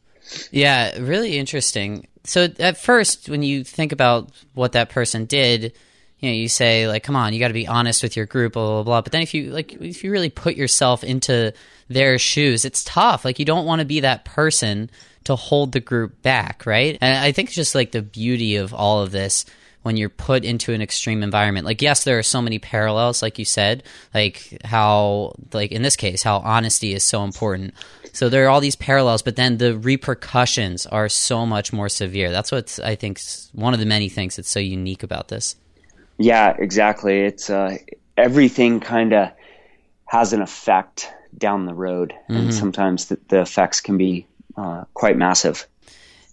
Yeah, 0.52 0.98
really 0.98 1.38
interesting. 1.38 2.08
So 2.28 2.50
at 2.60 2.78
first, 2.78 3.30
when 3.30 3.42
you 3.42 3.64
think 3.64 3.92
about 3.92 4.32
what 4.54 4.74
that 4.74 4.90
person 4.90 5.26
did, 5.26 5.74
you 6.20 6.30
know, 6.30 6.36
you 6.36 6.50
say 6.50 6.88
like, 6.88 7.04
"Come 7.04 7.16
on, 7.16 7.34
you 7.34 7.40
got 7.40 7.48
to 7.48 7.54
be 7.54 7.68
honest 7.68 8.04
with 8.04 8.18
your 8.18 8.26
group," 8.26 8.54
blah 8.54 8.66
blah 8.66 8.84
blah. 8.84 9.02
But 9.02 9.12
then 9.12 9.22
if 9.22 9.34
you 9.34 9.52
like, 9.52 9.74
if 9.74 10.04
you 10.04 10.12
really 10.12 10.30
put 10.30 10.56
yourself 10.56 11.04
into 11.04 11.54
their 11.88 12.18
shoes, 12.18 12.66
it's 12.66 12.84
tough. 12.84 13.24
Like 13.24 13.40
you 13.40 13.46
don't 13.46 13.66
want 13.66 13.80
to 13.80 13.86
be 13.86 14.02
that 14.02 14.26
person 14.26 14.90
to 15.26 15.36
hold 15.36 15.72
the 15.72 15.80
group 15.80 16.22
back, 16.22 16.66
right? 16.66 16.98
And 17.02 17.18
I 17.18 17.32
think 17.32 17.50
it's 17.50 17.56
just 17.56 17.76
like 17.76 17.92
the 17.92 18.02
beauty 18.02 18.56
of 18.56 18.74
all 18.74 19.02
of 19.02 19.12
this 19.12 19.46
when 19.88 19.98
you're 19.98 20.10
put 20.10 20.46
into 20.46 20.74
an 20.74 20.82
extreme 20.82 21.24
environment. 21.24 21.66
Like 21.66 21.82
yes, 21.82 22.04
there 22.04 22.20
are 22.20 22.24
so 22.24 22.42
many 22.42 22.60
parallels 22.60 23.24
like 23.24 23.40
you 23.40 23.46
said, 23.46 23.84
like 24.14 24.62
how 24.64 25.34
like 25.54 25.72
in 25.72 25.82
this 25.82 25.96
case 25.96 26.22
how 26.22 26.38
honesty 26.40 26.94
is 26.94 27.04
so 27.04 27.24
important. 27.24 27.74
So 28.14 28.30
there 28.30 28.46
are 28.46 28.50
all 28.50 28.62
these 28.62 28.76
parallels, 28.76 29.22
but 29.22 29.36
then 29.36 29.58
the 29.58 29.78
repercussions 29.78 30.86
are 30.86 31.08
so 31.08 31.46
much 31.46 31.72
more 31.72 31.88
severe. 31.88 32.32
That's 32.32 32.52
what 32.52 32.80
I 32.84 32.96
think 32.96 33.22
one 33.54 33.74
of 33.74 33.80
the 33.80 33.86
many 33.86 34.10
things 34.10 34.36
that's 34.36 34.50
so 34.50 34.60
unique 34.60 35.04
about 35.04 35.30
this. 35.30 35.56
Yeah, 36.18 36.56
exactly. 36.58 37.22
It's 37.22 37.50
uh, 37.50 37.78
everything 38.18 38.80
kind 38.80 39.14
of 39.14 39.32
has 40.06 40.34
an 40.34 40.42
effect 40.42 41.12
down 41.38 41.66
the 41.66 41.74
road, 41.74 42.14
mm-hmm. 42.24 42.36
and 42.36 42.54
sometimes 42.54 43.06
the, 43.06 43.20
the, 43.28 43.42
effects 43.42 43.82
can 43.82 43.98
be 43.98 44.26
uh, 44.58 44.86
quite 44.94 45.18
massive. 45.18 45.68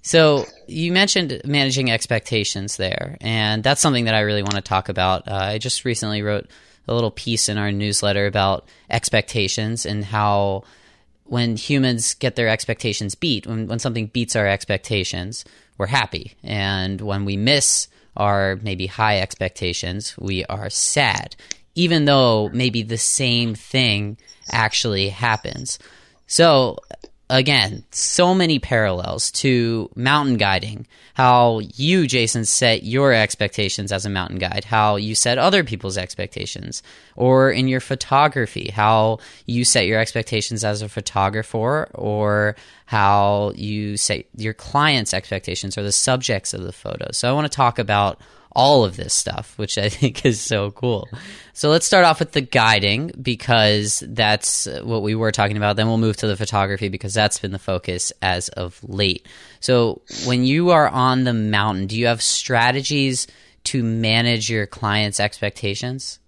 So 0.05 0.45
you 0.67 0.93
mentioned 0.93 1.41
managing 1.47 1.91
expectations 1.91 2.77
there, 2.77 3.17
and 3.23 3.65
that's 3.65 3.81
something 3.81 4.05
that 4.05 4.15
I 4.15 4.21
really 4.21 4.43
want 4.43 4.57
to 4.57 4.61
talk 4.61 4.91
about. 4.91 5.27
Uh, 5.27 5.35
I 5.35 5.59
just 5.59 5.87
recently 5.87 6.21
wrote 6.21 6.47
a 6.87 6.93
little 6.93 7.11
piece 7.11 7.49
in 7.49 7.57
our 7.57 7.73
newsletter 7.73 8.27
about 8.27 8.69
expectations 8.91 9.87
and 9.87 10.05
how 10.05 10.65
when 11.25 11.57
humans 11.57 12.13
get 12.13 12.37
their 12.37 12.49
expectations 12.49 13.15
beat, 13.15 13.47
when, 13.47 13.67
when 13.67 13.79
something 13.79 14.09
beats 14.09 14.37
our 14.37 14.47
expectations, 14.47 15.43
we're 15.79 15.87
happy. 15.87 16.35
And 16.43 17.01
when 17.01 17.25
we 17.25 17.39
miss 17.39 17.89
our 18.15 18.57
maybe 18.57 18.87
high 18.87 19.21
expectations, 19.21 20.15
we 20.19 20.45
are 20.45 20.69
sad, 20.69 21.35
even 21.75 22.05
though 22.05 22.51
maybe 22.51 22.83
the 22.83 22.99
same 22.99 23.55
thing 23.55 24.19
actually 24.53 25.09
happens. 25.09 25.79
So 26.27 26.77
again, 27.35 27.83
so 27.91 28.33
many 28.33 28.59
parallels 28.59 29.31
to 29.33 29.91
mountain 29.97 30.37
guiding. 30.37 30.87
How 31.15 31.61
you, 31.75 32.07
Jason, 32.07 32.45
set 32.45 32.85
your 32.85 33.13
expectations 33.13 33.93
as 33.93 34.07
a 34.07 34.11
mountain 34.11 34.39
guide, 34.39 34.65
how 34.65 34.97
you 34.97 35.15
set 35.15 35.39
other 35.39 35.63
people's 35.65 35.99
expectations, 35.99 36.83
or 37.17 37.51
in 37.51 37.69
your 37.69 37.81
photography, 37.81 38.71
how 38.71 39.19
you 39.47 39.65
set 39.65 39.87
your 39.87 40.01
expectations 40.01 40.65
as 40.65 40.83
a 40.83 40.89
photographer, 40.89 41.89
or 41.95 42.57
how 42.85 43.53
you 43.55 43.97
set 43.97 44.27
your 44.37 44.55
clients' 44.55 45.15
expectations 45.15 45.79
or 45.79 45.83
the 45.83 45.93
subjects 45.93 46.53
of 46.53 46.63
the 46.63 46.73
photo. 46.73 47.11
So 47.13 47.29
I 47.29 47.33
want 47.33 47.51
to 47.51 47.55
talk 47.55 47.79
about 47.79 48.21
all 48.55 48.85
of 48.85 48.97
this 48.97 49.13
stuff, 49.13 49.59
which 49.59 49.79
I 49.79 49.89
think 49.91 50.25
is 50.25 50.41
so 50.41 50.71
cool. 50.71 51.09
So 51.53 51.71
let's 51.71 51.87
start 51.87 52.05
off 52.05 52.21
with 52.21 52.33
the 52.33 52.41
guiding 52.41 53.11
because 53.21 54.03
that's 54.07 54.67
what 54.83 55.03
we 55.03 55.15
were 55.15 55.33
talking 55.33 55.57
about. 55.57 55.77
Then 55.77 55.89
we'll 55.89 55.99
move 55.99 56.17
to 56.19 56.27
the 56.27 56.37
photography 56.37 56.89
because 56.89 57.15
that's 57.15 57.39
been 57.39 57.53
the 57.53 57.59
focus 57.59 58.13
as 58.23 58.49
of 58.51 58.79
late. 58.85 59.27
So 59.61 60.03
when 60.25 60.45
you 60.45 60.71
are 60.71 60.89
on 60.89 61.25
the 61.25 61.35
mountain, 61.35 61.87
do 61.87 61.99
you 61.99 62.07
have 62.07 62.23
strategies 62.23 63.27
to 63.65 63.83
manage 63.83 64.51
your 64.51 64.67
clients' 64.67 65.21
expectations? 65.21 66.19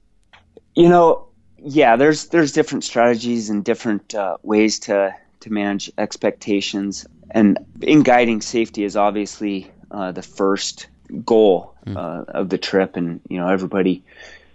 You 0.75 0.89
know, 0.89 1.29
yeah, 1.59 1.97
there's 1.97 2.27
there's 2.27 2.53
different 2.53 2.85
strategies 2.85 3.51
and 3.51 3.65
different 3.65 4.15
uh, 4.15 4.37
ways 4.43 4.79
to 4.81 5.15
to 5.47 5.53
manage 5.53 5.91
expectations. 5.97 7.07
And 7.31 7.59
in 7.81 8.03
guiding, 8.03 8.41
safety 8.41 8.83
is 8.83 8.97
obviously 8.97 9.71
uh, 9.91 10.12
the 10.12 10.23
first 10.23 10.88
goal 11.25 11.75
mm. 11.87 11.97
uh, 11.97 12.25
of 12.33 12.49
the 12.49 12.59
trip, 12.59 12.97
and 12.97 13.21
you 13.29 13.38
know 13.38 13.49
everybody 13.49 14.03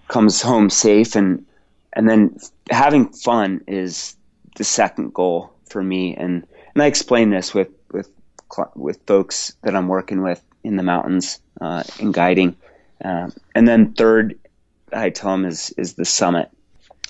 comes 0.07 0.41
home 0.41 0.69
safe, 0.69 1.15
and 1.15 1.45
and 1.93 2.09
then 2.09 2.37
having 2.69 3.07
fun 3.07 3.61
is 3.67 4.15
the 4.57 4.63
second 4.63 5.13
goal 5.13 5.51
for 5.69 5.81
me, 5.81 6.15
and 6.15 6.45
and 6.73 6.83
I 6.83 6.87
explain 6.87 7.29
this 7.29 7.53
with 7.53 7.69
with 7.91 8.09
with 8.75 8.99
folks 9.07 9.53
that 9.63 9.75
I'm 9.75 9.87
working 9.87 10.21
with 10.21 10.43
in 10.63 10.75
the 10.75 10.83
mountains 10.83 11.39
uh, 11.61 11.83
in 11.99 12.11
guiding, 12.11 12.55
um, 13.03 13.33
and 13.55 13.65
then 13.67 13.93
third, 13.93 14.37
I 14.91 15.09
tell 15.09 15.31
them 15.31 15.45
is 15.45 15.73
is 15.77 15.93
the 15.93 16.05
summit, 16.05 16.49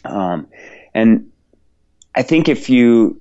um, 0.05 0.47
and 0.93 1.31
I 2.13 2.21
think 2.21 2.47
if 2.47 2.69
you 2.69 3.20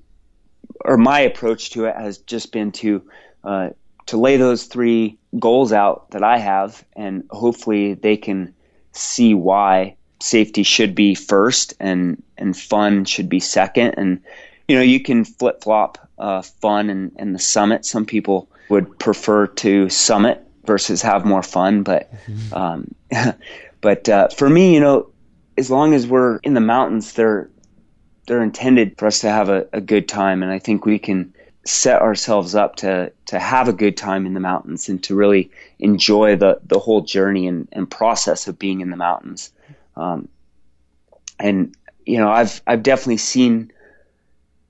or 0.85 0.97
my 0.97 1.19
approach 1.19 1.71
to 1.71 1.85
it 1.85 1.95
has 1.95 2.17
just 2.19 2.51
been 2.51 2.71
to 2.73 3.01
uh, 3.43 3.69
to 4.07 4.17
lay 4.17 4.37
those 4.37 4.65
three 4.65 5.17
goals 5.39 5.71
out 5.71 6.11
that 6.11 6.23
I 6.23 6.37
have, 6.37 6.83
and 6.95 7.23
hopefully 7.29 7.93
they 7.93 8.17
can 8.17 8.53
see 8.91 9.33
why 9.33 9.95
safety 10.19 10.63
should 10.63 10.93
be 10.95 11.15
first 11.15 11.73
and 11.79 12.21
and 12.37 12.55
fun 12.55 13.05
should 13.05 13.29
be 13.29 13.39
second. 13.39 13.95
And 13.97 14.21
you 14.67 14.75
know, 14.75 14.81
you 14.81 14.99
can 14.99 15.25
flip 15.25 15.61
flop 15.63 15.97
uh, 16.17 16.41
fun 16.41 16.89
and, 16.89 17.11
and 17.17 17.35
the 17.35 17.39
summit. 17.39 17.85
Some 17.85 18.05
people 18.05 18.49
would 18.69 18.97
prefer 18.99 19.47
to 19.47 19.89
summit 19.89 20.45
versus 20.65 21.01
have 21.01 21.25
more 21.25 21.43
fun, 21.43 21.83
but 21.83 22.11
mm-hmm. 22.25 22.53
um, 22.53 22.95
but 23.81 24.07
uh, 24.07 24.29
for 24.29 24.49
me, 24.49 24.73
you 24.73 24.79
know, 24.79 25.09
as 25.57 25.69
long 25.69 25.93
as 25.93 26.07
we're 26.07 26.37
in 26.37 26.53
the 26.53 26.61
mountains, 26.61 27.13
they're 27.13 27.49
they're 28.27 28.43
intended 28.43 28.97
for 28.97 29.07
us 29.07 29.19
to 29.21 29.29
have 29.29 29.49
a, 29.49 29.67
a 29.73 29.81
good 29.81 30.07
time, 30.07 30.43
and 30.43 30.51
I 30.51 30.59
think 30.59 30.85
we 30.85 30.99
can 30.99 31.33
set 31.65 32.01
ourselves 32.01 32.55
up 32.55 32.75
to 32.77 33.11
to 33.27 33.39
have 33.39 33.67
a 33.67 33.73
good 33.73 33.95
time 33.95 34.25
in 34.25 34.33
the 34.33 34.39
mountains 34.39 34.89
and 34.89 35.03
to 35.03 35.15
really 35.15 35.51
enjoy 35.79 36.35
the 36.35 36.59
the 36.65 36.79
whole 36.79 37.01
journey 37.01 37.47
and, 37.47 37.67
and 37.71 37.89
process 37.89 38.47
of 38.47 38.57
being 38.57 38.81
in 38.81 38.89
the 38.89 38.97
mountains. 38.97 39.51
Um, 39.95 40.27
and 41.39 41.75
you 42.05 42.17
know, 42.17 42.31
I've 42.31 42.61
I've 42.65 42.83
definitely 42.83 43.17
seen 43.17 43.71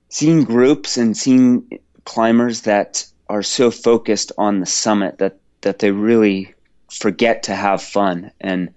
seen 0.09 0.43
groups 0.43 0.97
and 0.97 1.15
seen 1.15 1.79
climbers 2.05 2.61
that 2.61 3.05
are 3.29 3.43
so 3.43 3.71
focused 3.71 4.31
on 4.37 4.59
the 4.59 4.65
summit 4.65 5.17
that 5.19 5.37
that 5.61 5.79
they 5.79 5.91
really 5.91 6.53
forget 6.91 7.43
to 7.43 7.55
have 7.55 7.81
fun. 7.81 8.31
And 8.41 8.73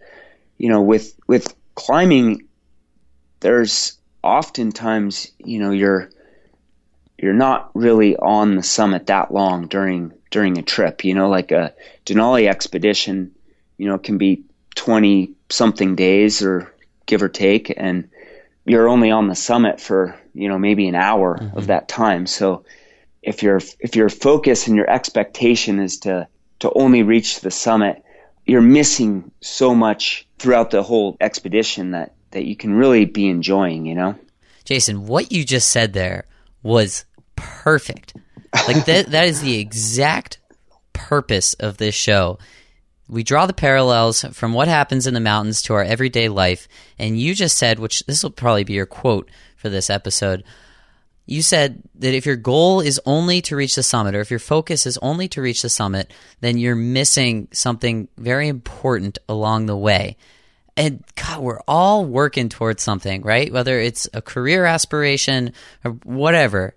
you 0.59 0.69
know, 0.69 0.83
with 0.83 1.15
with 1.27 1.55
climbing, 1.75 2.47
there's 3.41 3.99
oftentimes 4.25 5.31
you 5.39 5.59
know 5.59 5.71
you're 5.71 6.11
you're 7.19 7.33
not 7.33 7.71
really 7.75 8.17
on 8.17 8.57
the 8.57 8.63
summit 8.63 9.07
that 9.07 9.33
long 9.33 9.67
during 9.69 10.13
during 10.31 10.59
a 10.59 10.63
trip. 10.63 11.05
You 11.05 11.15
know, 11.15 11.29
like 11.29 11.53
a 11.53 11.73
Denali 12.07 12.49
expedition, 12.49 13.33
you 13.79 13.87
know, 13.87 13.99
can 13.99 14.19
be 14.19 14.43
twenty 14.75 15.33
something 15.49 15.95
days 15.95 16.43
or 16.43 16.75
give 17.07 17.23
or 17.23 17.29
take, 17.29 17.73
and 17.77 18.09
you're 18.65 18.89
only 18.89 19.11
on 19.11 19.29
the 19.29 19.35
summit 19.35 19.81
for 19.81 20.19
you 20.33 20.49
know 20.49 20.59
maybe 20.59 20.89
an 20.89 20.97
hour 20.97 21.39
mm-hmm. 21.39 21.57
of 21.57 21.69
that 21.69 21.87
time. 21.89 22.27
So 22.27 22.65
if 23.23 23.43
your 23.43 23.61
if 23.79 23.95
your 23.95 24.09
focus 24.09 24.67
and 24.67 24.77
your 24.77 24.91
expectation 24.91 25.79
is 25.79 25.99
to 26.01 26.27
to 26.61 26.73
only 26.75 27.03
reach 27.03 27.41
the 27.41 27.51
summit, 27.51 28.03
you're 28.45 28.61
missing 28.61 29.31
so 29.41 29.75
much 29.75 30.27
throughout 30.39 30.71
the 30.71 30.83
whole 30.83 31.17
expedition 31.21 31.93
that 31.93 32.15
that 32.35 32.45
you 32.45 32.55
can 32.55 32.75
really 32.75 33.07
be 33.07 33.29
enjoying. 33.29 33.87
You 33.87 33.95
know, 33.95 34.19
Jason, 34.65 35.07
what 35.07 35.33
you 35.33 35.45
just 35.45 35.71
said 35.71 35.93
there 35.93 36.27
was 36.63 37.05
perfect. 37.37 38.15
Like 38.69 38.85
that 38.85 39.07
that 39.11 39.29
is 39.29 39.41
the 39.41 39.59
exact 39.59 40.39
purpose 40.93 41.55
of 41.55 41.79
this 41.79 41.95
show. 41.95 42.39
We 43.09 43.23
draw 43.23 43.47
the 43.47 43.53
parallels 43.53 44.25
from 44.33 44.55
what 44.55 44.69
happens 44.69 45.07
in 45.07 45.13
the 45.13 45.21
mountains 45.21 45.61
to 45.63 45.75
our 45.75 45.83
everyday 45.83 46.29
life, 46.29 46.69
and 46.99 47.21
you 47.21 47.35
just 47.35 47.59
said, 47.59 47.79
which 47.79 48.05
this 48.07 48.23
will 48.23 48.31
probably 48.31 48.65
be 48.65 48.73
your 48.73 48.87
quote 48.87 49.31
for 49.57 49.69
this 49.69 49.91
episode. 49.91 50.43
You 51.27 51.43
said 51.43 51.83
that 51.97 52.15
if 52.15 52.25
your 52.25 52.37
goal 52.37 52.81
is 52.81 53.01
only 53.05 53.41
to 53.43 53.57
reach 53.57 53.75
the 53.75 53.83
summit, 53.83 54.15
or 54.15 54.21
if 54.21 54.31
your 54.31 54.39
focus 54.39 54.87
is 54.87 54.99
only 54.99 55.29
to 55.29 55.43
reach 55.43 55.63
the 55.63 55.69
summit, 55.69 56.11
then 56.41 56.57
you're 56.57 56.75
missing 56.75 57.49
something 57.53 58.09
very 58.17 58.49
important 58.49 59.19
along 59.29 59.67
the 59.67 59.77
way. 59.77 60.17
And 60.77 61.05
God, 61.15 61.41
we're 61.41 61.61
all 61.69 62.05
working 62.05 62.49
towards 62.49 62.83
something, 62.83 63.23
right? 63.23 63.53
Whether 63.53 63.79
it's 63.79 64.09
a 64.13 64.21
career 64.21 64.65
aspiration 64.65 65.53
or 65.85 65.93
whatever. 66.03 66.75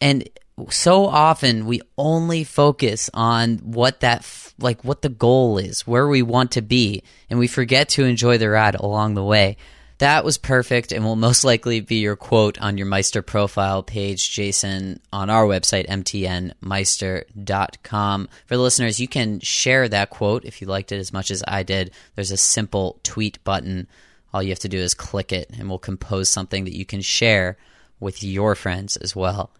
And 0.00 0.28
so 0.70 1.06
often 1.06 1.66
we 1.66 1.80
only 1.96 2.42
focus 2.44 3.08
on 3.14 3.58
what 3.58 4.00
that 4.00 4.26
like 4.58 4.84
what 4.84 5.02
the 5.02 5.08
goal 5.08 5.58
is, 5.58 5.86
where 5.86 6.08
we 6.08 6.22
want 6.22 6.52
to 6.52 6.62
be, 6.62 7.02
and 7.30 7.38
we 7.38 7.46
forget 7.46 7.90
to 7.90 8.04
enjoy 8.04 8.38
the 8.38 8.48
ride 8.48 8.74
along 8.74 9.14
the 9.14 9.22
way. 9.22 9.56
That 9.98 10.24
was 10.24 10.38
perfect 10.38 10.92
and 10.92 11.04
will 11.04 11.16
most 11.16 11.42
likely 11.42 11.80
be 11.80 11.96
your 11.96 12.14
quote 12.14 12.56
on 12.60 12.78
your 12.78 12.86
Meister 12.86 13.20
profile 13.20 13.82
page, 13.82 14.30
Jason, 14.30 15.00
on 15.12 15.28
our 15.28 15.44
website, 15.44 15.88
mtnmeister.com. 15.88 18.28
For 18.46 18.56
the 18.56 18.62
listeners, 18.62 19.00
you 19.00 19.08
can 19.08 19.40
share 19.40 19.88
that 19.88 20.10
quote 20.10 20.44
if 20.44 20.60
you 20.60 20.68
liked 20.68 20.92
it 20.92 21.00
as 21.00 21.12
much 21.12 21.32
as 21.32 21.42
I 21.48 21.64
did. 21.64 21.90
There's 22.14 22.30
a 22.30 22.36
simple 22.36 23.00
tweet 23.02 23.42
button. 23.42 23.88
All 24.32 24.40
you 24.40 24.50
have 24.50 24.60
to 24.60 24.68
do 24.68 24.78
is 24.78 24.94
click 24.94 25.32
it, 25.32 25.50
and 25.58 25.68
we'll 25.68 25.78
compose 25.78 26.28
something 26.28 26.64
that 26.64 26.76
you 26.76 26.84
can 26.84 27.00
share 27.00 27.56
with 27.98 28.22
your 28.22 28.54
friends 28.54 28.96
as 28.98 29.16
well. 29.16 29.50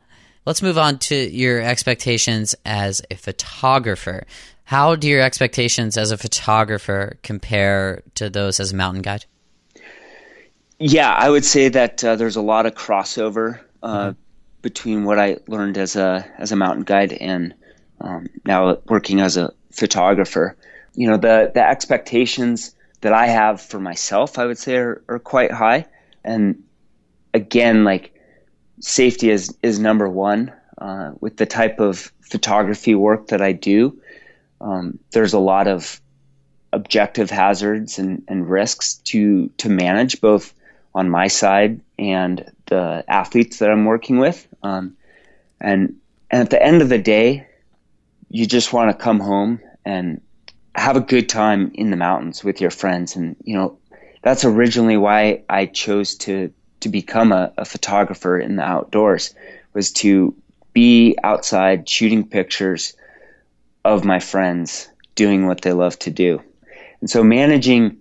Let's 0.47 0.63
move 0.63 0.79
on 0.79 1.01
to 1.01 1.17
your 1.17 1.61
expectations 1.61 2.55
as 2.65 3.03
a 3.11 3.17
photographer. 3.17 4.25
How 4.63 4.95
do 4.95 5.09
your 5.09 5.21
expectations 5.21 5.97
as 5.97 6.13
a 6.13 6.17
photographer 6.17 7.19
compare 7.25 8.05
to 8.15 8.31
those 8.31 8.61
as 8.61 8.71
a 8.73 8.77
mountain 8.77 9.03
guide? 9.03 9.25
Yeah, 10.79 11.13
I 11.13 11.29
would 11.29 11.45
say 11.45 11.69
that 11.69 12.05
uh, 12.05 12.17
there's 12.17 12.37
a 12.37 12.43
lot 12.43 12.67
of 12.67 12.75
crossover 12.75 13.61
uh, 13.83 14.11
mm-hmm. 14.11 14.21
between 14.63 15.05
what 15.05 15.19
I 15.19 15.39
learned 15.49 15.77
as 15.77 15.97
a 15.97 16.25
as 16.39 16.53
a 16.53 16.57
mountain 16.57 16.85
guide 16.85 17.13
and 17.13 17.55
um, 18.01 18.29
now 18.45 18.79
working 18.87 19.21
as 19.21 19.37
a 19.37 19.53
photographer. 19.73 20.57
You 20.95 21.09
know, 21.09 21.17
the 21.17 21.51
the 21.53 21.69
expectations 21.69 22.75
that 23.01 23.13
I 23.13 23.27
have 23.27 23.61
for 23.61 23.81
myself, 23.81 24.39
I 24.39 24.47
would 24.47 24.59
say, 24.59 24.77
are, 24.77 25.03
are 25.09 25.19
quite 25.19 25.51
high. 25.51 25.87
And 26.25 26.63
again, 27.35 27.85
like 27.85 28.15
safety 28.81 29.31
is 29.31 29.57
is 29.63 29.81
number 29.81 30.09
one 30.09 30.53
uh, 30.79 31.13
with 31.21 31.39
the 31.39 31.47
type 31.47 31.81
of 31.81 32.13
photography 32.21 32.95
work 32.95 33.29
that 33.29 33.43
I 33.43 33.51
do. 33.51 34.01
Um, 34.61 34.99
there's 35.11 35.33
a 35.33 35.39
lot 35.41 35.67
of 35.67 36.01
objective 36.73 37.31
hazards 37.31 37.99
and, 37.99 38.23
and 38.29 38.49
risks 38.49 38.95
to 38.95 39.49
to 39.57 39.69
manage 39.69 40.21
both 40.21 40.55
on 40.95 41.09
my 41.11 41.29
side 41.29 41.81
and 41.99 42.51
the 42.67 43.05
athletes 43.09 43.59
that 43.59 43.71
I'm 43.71 43.85
working 43.85 44.19
with. 44.19 44.47
Um, 44.63 44.97
and 45.61 45.97
and 46.31 46.43
at 46.43 46.51
the 46.51 46.63
end 46.63 46.83
of 46.83 46.89
the 46.89 46.99
day, 46.99 47.47
you 48.31 48.47
just 48.47 48.73
want 48.73 48.91
to 48.91 49.03
come 49.03 49.21
home 49.21 49.61
and 49.85 50.21
have 50.75 50.97
a 50.97 51.01
good 51.01 51.29
time 51.29 51.71
in 51.75 51.91
the 51.91 51.97
mountains 51.97 52.45
with 52.45 52.61
your 52.61 52.71
friends. 52.71 53.17
And 53.17 53.37
you 53.45 53.55
know, 53.55 53.79
that's 54.23 54.45
originally 54.45 54.97
why 54.97 55.43
I 55.49 55.67
chose 55.67 56.15
to 56.17 56.53
to 56.81 56.89
become 56.89 57.33
a, 57.33 57.53
a 57.59 57.65
photographer 57.65 58.39
in 58.39 58.57
the 58.57 58.63
outdoors 58.63 59.35
was 59.75 59.93
to 59.93 60.35
be 60.73 61.17
outside 61.25 61.89
shooting 61.89 62.27
pictures 62.27 62.95
of 63.85 64.05
my 64.05 64.21
friends 64.21 64.89
doing 65.15 65.47
what 65.47 65.63
they 65.63 65.73
love 65.73 65.99
to 65.99 66.11
do. 66.11 66.41
And 67.01 67.11
so 67.11 67.25
managing 67.25 68.01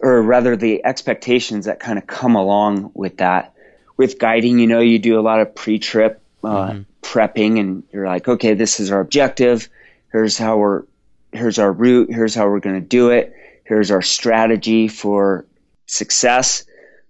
or 0.00 0.22
rather 0.22 0.56
the 0.56 0.84
expectations 0.84 1.66
that 1.66 1.80
kind 1.80 1.98
of 1.98 2.06
come 2.06 2.34
along 2.34 2.90
with 2.94 3.18
that. 3.18 3.54
With 3.96 4.18
guiding, 4.18 4.58
you 4.58 4.66
know, 4.66 4.80
you 4.80 4.98
do 4.98 5.20
a 5.20 5.22
lot 5.22 5.40
of 5.40 5.54
pre-trip 5.54 6.22
uh, 6.42 6.48
mm-hmm. 6.48 6.82
prepping, 7.02 7.60
and 7.60 7.82
you're 7.92 8.06
like, 8.06 8.26
okay, 8.26 8.54
this 8.54 8.80
is 8.80 8.90
our 8.90 9.00
objective. 9.00 9.68
Here's 10.10 10.38
how 10.38 10.56
we're, 10.56 10.84
here's 11.32 11.58
our 11.58 11.70
route. 11.70 12.08
Here's 12.10 12.34
how 12.34 12.48
we're 12.48 12.60
going 12.60 12.80
to 12.80 12.86
do 12.86 13.10
it. 13.10 13.34
Here's 13.64 13.90
our 13.90 14.00
strategy 14.02 14.88
for 14.88 15.44
success. 15.86 16.64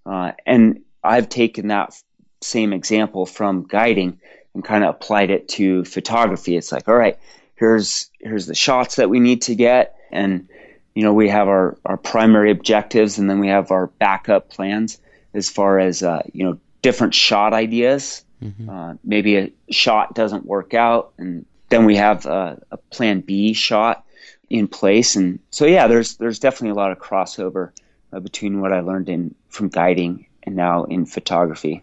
Uh, 0.05 0.33
and 0.45 0.81
I've 1.03 1.29
taken 1.29 1.69
that 1.69 1.95
same 2.41 2.73
example 2.73 3.25
from 3.25 3.67
guiding 3.69 4.19
and 4.55 4.65
kind 4.65 4.83
of 4.83 4.97
applied 4.97 5.31
it 5.31 5.49
to 5.51 5.85
photography. 5.85 6.57
It's 6.57 6.73
like, 6.73 6.89
all 6.89 6.97
right, 6.97 7.19
here's 7.55 8.11
here's 8.19 8.47
the 8.47 8.55
shots 8.55 8.97
that 8.97 9.09
we 9.09 9.21
need 9.21 9.43
to 9.43 9.55
get, 9.55 9.97
and 10.11 10.49
you 10.95 11.03
know, 11.03 11.13
we 11.13 11.29
have 11.29 11.49
our, 11.49 11.77
our 11.85 11.97
primary 11.97 12.51
objectives 12.51 13.19
and 13.19 13.29
then 13.29 13.39
we 13.39 13.49
have 13.49 13.71
our 13.71 13.87
backup 13.87 14.50
plans 14.50 15.00
as 15.35 15.49
far 15.49 15.79
as, 15.79 16.03
uh, 16.03 16.23
you 16.33 16.45
know, 16.45 16.59
different 16.83 17.15
shot 17.15 17.53
ideas. 17.53 18.25
Mm-hmm. 18.43 18.69
Uh, 18.69 18.95
maybe 19.05 19.37
a 19.37 19.53
shot 19.71 20.15
doesn't 20.15 20.47
work 20.47 20.75
out 20.75 21.13
and 21.19 21.45
then 21.69 21.85
we 21.85 21.97
have 21.97 22.26
a, 22.26 22.61
a, 22.71 22.76
plan 22.79 23.21
B 23.21 23.53
shot 23.53 24.05
in 24.49 24.67
place. 24.67 25.15
And 25.15 25.39
so, 25.50 25.67
yeah, 25.67 25.87
there's, 25.87 26.17
there's 26.17 26.39
definitely 26.39 26.71
a 26.71 26.75
lot 26.75 26.91
of 26.91 26.99
crossover 26.99 27.71
uh, 28.13 28.19
between 28.19 28.61
what 28.61 28.73
I 28.73 28.81
learned 28.81 29.09
in 29.09 29.35
from 29.49 29.69
guiding 29.69 30.26
and 30.43 30.57
now 30.57 30.85
in 30.85 31.07
photography. 31.07 31.83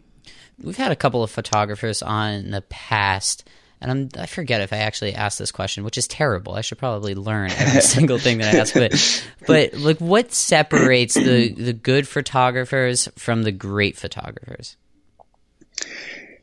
We've 0.62 0.78
had 0.78 0.92
a 0.92 0.96
couple 0.96 1.24
of 1.24 1.30
photographers 1.30 2.02
on 2.02 2.34
in 2.34 2.52
the 2.52 2.64
past 2.64 3.48
and 3.80 3.92
I'm, 3.92 4.10
I 4.18 4.26
forget 4.26 4.62
if 4.62 4.74
I 4.74 4.78
actually 4.78 5.14
asked 5.14 5.38
this 5.38 5.52
question, 5.52 5.84
which 5.84 5.98
is 5.98 6.08
terrible. 6.08 6.54
I 6.54 6.62
should 6.62 6.80
probably 6.80 7.14
learn 7.14 7.52
every 7.52 7.82
single 7.82 8.18
thing 8.18 8.40
that 8.40 8.56
I 8.56 8.60
ask. 8.60 8.74
But, 8.74 9.24
but 9.46 9.74
like, 9.76 10.00
what 10.00 10.34
separates 10.34 11.14
the 11.14 11.50
the 11.50 11.74
good 11.74 12.08
photographers 12.08 13.08
from 13.16 13.44
the 13.44 13.52
great 13.52 13.96
photographers? 13.98 14.78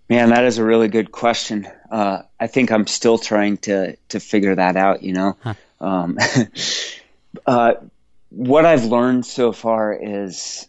Man, 0.08 0.30
that 0.30 0.44
is 0.44 0.58
a 0.58 0.64
really 0.64 0.88
good 0.88 1.10
question. 1.10 1.66
Uh, 1.90 2.22
I 2.38 2.46
think 2.46 2.70
I'm 2.70 2.86
still 2.86 3.18
trying 3.18 3.56
to 3.58 3.96
to 4.10 4.20
figure 4.20 4.54
that 4.54 4.76
out. 4.76 5.02
You 5.02 5.14
know, 5.14 5.36
huh. 5.42 5.54
um, 5.80 6.18
uh, 7.46 7.74
what 8.30 8.64
I've 8.64 8.84
learned 8.84 9.26
so 9.26 9.50
far 9.50 9.92
is 9.92 10.68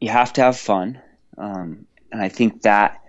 you 0.00 0.10
have 0.10 0.32
to 0.34 0.42
have 0.42 0.56
fun, 0.56 1.00
um, 1.36 1.86
and 2.12 2.22
I 2.22 2.28
think 2.28 2.62
that 2.62 3.00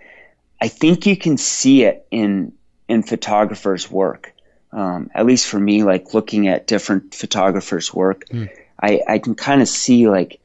I 0.61 0.67
think 0.67 1.05
you 1.05 1.17
can 1.17 1.37
see 1.37 1.83
it 1.83 2.07
in 2.11 2.53
in 2.87 3.03
photographers' 3.03 3.89
work. 3.89 4.33
Um, 4.71 5.09
at 5.13 5.25
least 5.25 5.47
for 5.47 5.59
me, 5.59 5.83
like 5.83 6.13
looking 6.13 6.47
at 6.47 6.67
different 6.67 7.15
photographers' 7.15 7.93
work, 7.93 8.25
mm. 8.25 8.49
I, 8.81 9.01
I 9.07 9.19
can 9.19 9.35
kind 9.35 9.61
of 9.61 9.69
see 9.69 10.09
like 10.09 10.41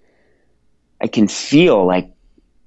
I 1.01 1.09
can 1.09 1.29
feel 1.29 1.85
like 1.85 2.13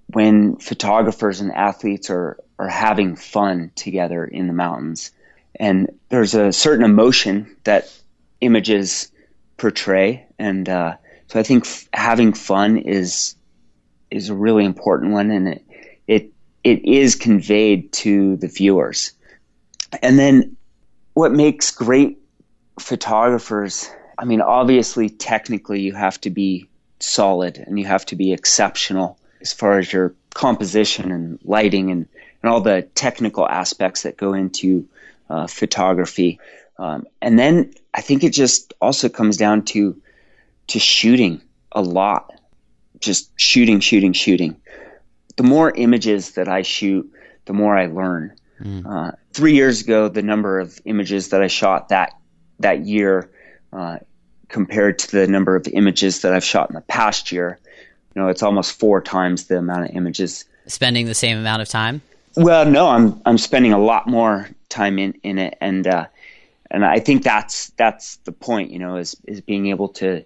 when 0.08 0.58
photographers 0.58 1.42
and 1.42 1.52
athletes 1.52 2.10
are 2.10 2.38
are 2.60 2.68
having 2.68 3.16
fun 3.16 3.72
together 3.76 4.26
in 4.26 4.48
the 4.48 4.54
mountains, 4.54 5.12
and 5.56 5.90
there's 6.10 6.36
a 6.36 6.52
certain 6.54 6.86
emotion 6.86 7.56
that 7.64 7.92
images 8.42 9.12
portray, 9.58 10.26
and 10.38 10.68
uh, 10.68 10.96
so 11.28 11.40
I 11.40 11.44
think 11.44 11.66
f- 11.66 11.88
having 11.94 12.34
fun 12.34 12.78
is 12.78 13.36
is 14.12 14.30
a 14.30 14.36
really 14.36 14.66
important 14.66 15.14
one, 15.14 15.32
and 15.32 15.48
it 15.48 15.66
it 16.08 16.33
it 16.64 16.86
is 16.86 17.16
conveyed 17.16 17.92
to 17.92 18.38
the 18.38 18.48
viewers. 18.48 19.12
And 20.02 20.18
then 20.18 20.56
what 21.14 21.32
makes 21.32 21.72
great 21.72 22.20
photographers, 22.80 23.90
I 24.18 24.26
mean, 24.26 24.42
obviously, 24.42 25.10
technically, 25.10 25.82
you 25.82 25.94
have 25.94 26.20
to 26.22 26.30
be 26.30 26.70
solid 27.00 27.58
and 27.58 27.78
you 27.78 27.86
have 27.86 28.06
to 28.08 28.16
be 28.16 28.34
exceptional 28.34 29.20
as 29.42 29.52
far 29.52 29.78
as 29.78 29.92
your 29.92 30.16
composition 30.34 31.12
and 31.12 31.40
lighting 31.44 31.92
and, 31.92 32.08
and 32.42 32.52
all 32.52 32.62
the 32.62 32.84
technical 32.96 33.48
aspects 33.48 34.04
that 34.04 34.18
go 34.18 34.34
into 34.34 34.88
uh, 35.30 35.48
photography. 35.48 36.40
Um, 36.80 37.06
and 37.22 37.38
then 37.38 37.74
I 37.94 38.02
think 38.02 38.24
it 38.24 38.32
just 38.32 38.74
also 38.82 39.10
comes 39.10 39.38
down 39.38 39.66
to 39.66 40.02
to 40.68 40.80
shooting 40.80 41.42
a 41.74 41.82
lot, 41.82 42.34
just 43.00 43.30
shooting, 43.36 43.82
shooting, 43.82 44.14
shooting 44.14 44.56
the 45.36 45.44
more 45.44 45.72
images 45.72 46.32
that 46.32 46.48
I 46.48 46.62
shoot, 46.62 47.12
the 47.46 47.54
more 47.54 47.78
I 47.78 47.88
learn. 47.88 48.36
Mm. 48.62 48.86
Uh, 48.86 49.12
three 49.34 49.56
years 49.56 49.82
ago, 49.82 50.08
the 50.08 50.22
number 50.22 50.60
of 50.60 50.80
images 50.86 51.30
that 51.30 51.42
I 51.42 51.48
shot 51.48 51.90
that 51.90 52.14
that 52.60 52.86
year 52.86 53.30
uh, 53.74 53.98
compared 54.48 55.00
to 55.00 55.12
the 55.12 55.28
number 55.28 55.56
of 55.56 55.68
images 55.68 56.22
that 56.22 56.34
I've 56.34 56.44
shot 56.44 56.70
in 56.70 56.76
the 56.76 56.82
past 56.82 57.32
year, 57.32 57.60
you 58.16 58.22
know, 58.22 58.28
it's 58.28 58.44
almost 58.44 58.80
four 58.80 59.02
times 59.02 59.48
the 59.48 59.58
amount 59.58 59.90
of 59.90 59.96
images. 59.96 60.46
Spending 60.68 61.08
the 61.08 61.16
same 61.16 61.38
amount 61.38 61.62
of 61.62 61.68
time? 61.68 62.02
Well, 62.36 62.66
no, 62.66 62.88
I'm 62.88 63.22
I'm 63.26 63.38
spending 63.38 63.74
a 63.74 63.80
lot 63.80 64.08
more 64.08 64.50
time 64.70 64.98
in 64.98 65.14
in 65.24 65.38
it, 65.38 65.58
and 65.60 65.86
uh, 65.88 66.08
and 66.72 66.86
I 66.86 67.00
think 67.00 67.24
that's 67.24 67.70
that's 67.72 68.18
the 68.18 68.32
point, 68.32 68.72
you 68.72 68.80
know, 68.80 68.96
is 68.98 69.16
is 69.26 69.42
being 69.42 69.68
able 69.68 69.90
to 69.90 70.24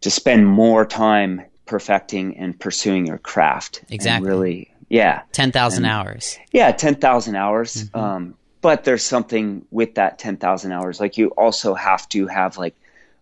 to 0.00 0.10
spend 0.10 0.46
more 0.46 0.84
time 0.84 1.42
perfecting 1.72 2.36
and 2.36 2.60
pursuing 2.60 3.06
your 3.06 3.16
craft. 3.16 3.82
Exactly. 3.88 4.28
really, 4.28 4.74
yeah. 4.90 5.22
10,000 5.32 5.86
hours. 5.86 6.38
Yeah, 6.52 6.70
10,000 6.70 7.34
hours. 7.34 7.84
Mm-hmm. 7.84 7.98
Um, 7.98 8.34
but 8.60 8.84
there's 8.84 9.02
something 9.02 9.64
with 9.70 9.94
that 9.94 10.18
10,000 10.18 10.70
hours. 10.70 11.00
Like 11.00 11.16
you 11.16 11.28
also 11.28 11.72
have 11.72 12.06
to 12.10 12.26
have 12.26 12.58
like 12.58 12.74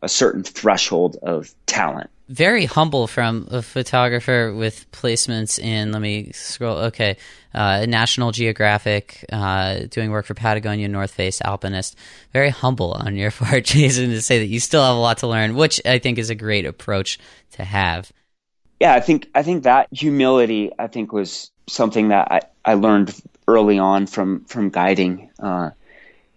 a 0.02 0.08
certain 0.08 0.42
threshold 0.42 1.16
of 1.22 1.54
talent. 1.66 2.10
Very 2.28 2.64
humble 2.64 3.06
from 3.06 3.46
a 3.52 3.62
photographer 3.62 4.52
with 4.52 4.90
placements 4.90 5.60
in, 5.60 5.92
let 5.92 6.02
me 6.02 6.32
scroll, 6.32 6.78
okay, 6.78 7.18
uh, 7.54 7.86
National 7.86 8.32
Geographic, 8.32 9.24
uh, 9.32 9.80
doing 9.90 10.10
work 10.10 10.26
for 10.26 10.34
Patagonia, 10.34 10.88
North 10.88 11.12
Face, 11.12 11.40
Alpinist. 11.40 11.96
Very 12.32 12.50
humble 12.50 12.92
on 12.94 13.14
your 13.14 13.30
part, 13.30 13.64
Jason, 13.64 14.10
to 14.10 14.20
say 14.20 14.40
that 14.40 14.46
you 14.46 14.58
still 14.58 14.82
have 14.84 14.96
a 14.96 14.98
lot 14.98 15.18
to 15.18 15.28
learn, 15.28 15.54
which 15.54 15.80
I 15.84 16.00
think 16.00 16.18
is 16.18 16.30
a 16.30 16.34
great 16.34 16.66
approach 16.66 17.20
to 17.52 17.64
have 17.64 18.12
yeah, 18.80 18.94
I 18.94 19.00
think 19.00 19.28
I 19.34 19.42
think 19.42 19.64
that 19.64 19.88
humility 19.92 20.72
I 20.78 20.86
think 20.86 21.12
was 21.12 21.50
something 21.68 22.08
that 22.08 22.32
I, 22.32 22.40
I 22.64 22.74
learned 22.74 23.14
early 23.46 23.78
on 23.78 24.06
from 24.06 24.44
from 24.46 24.70
guiding. 24.70 25.30
Uh, 25.38 25.70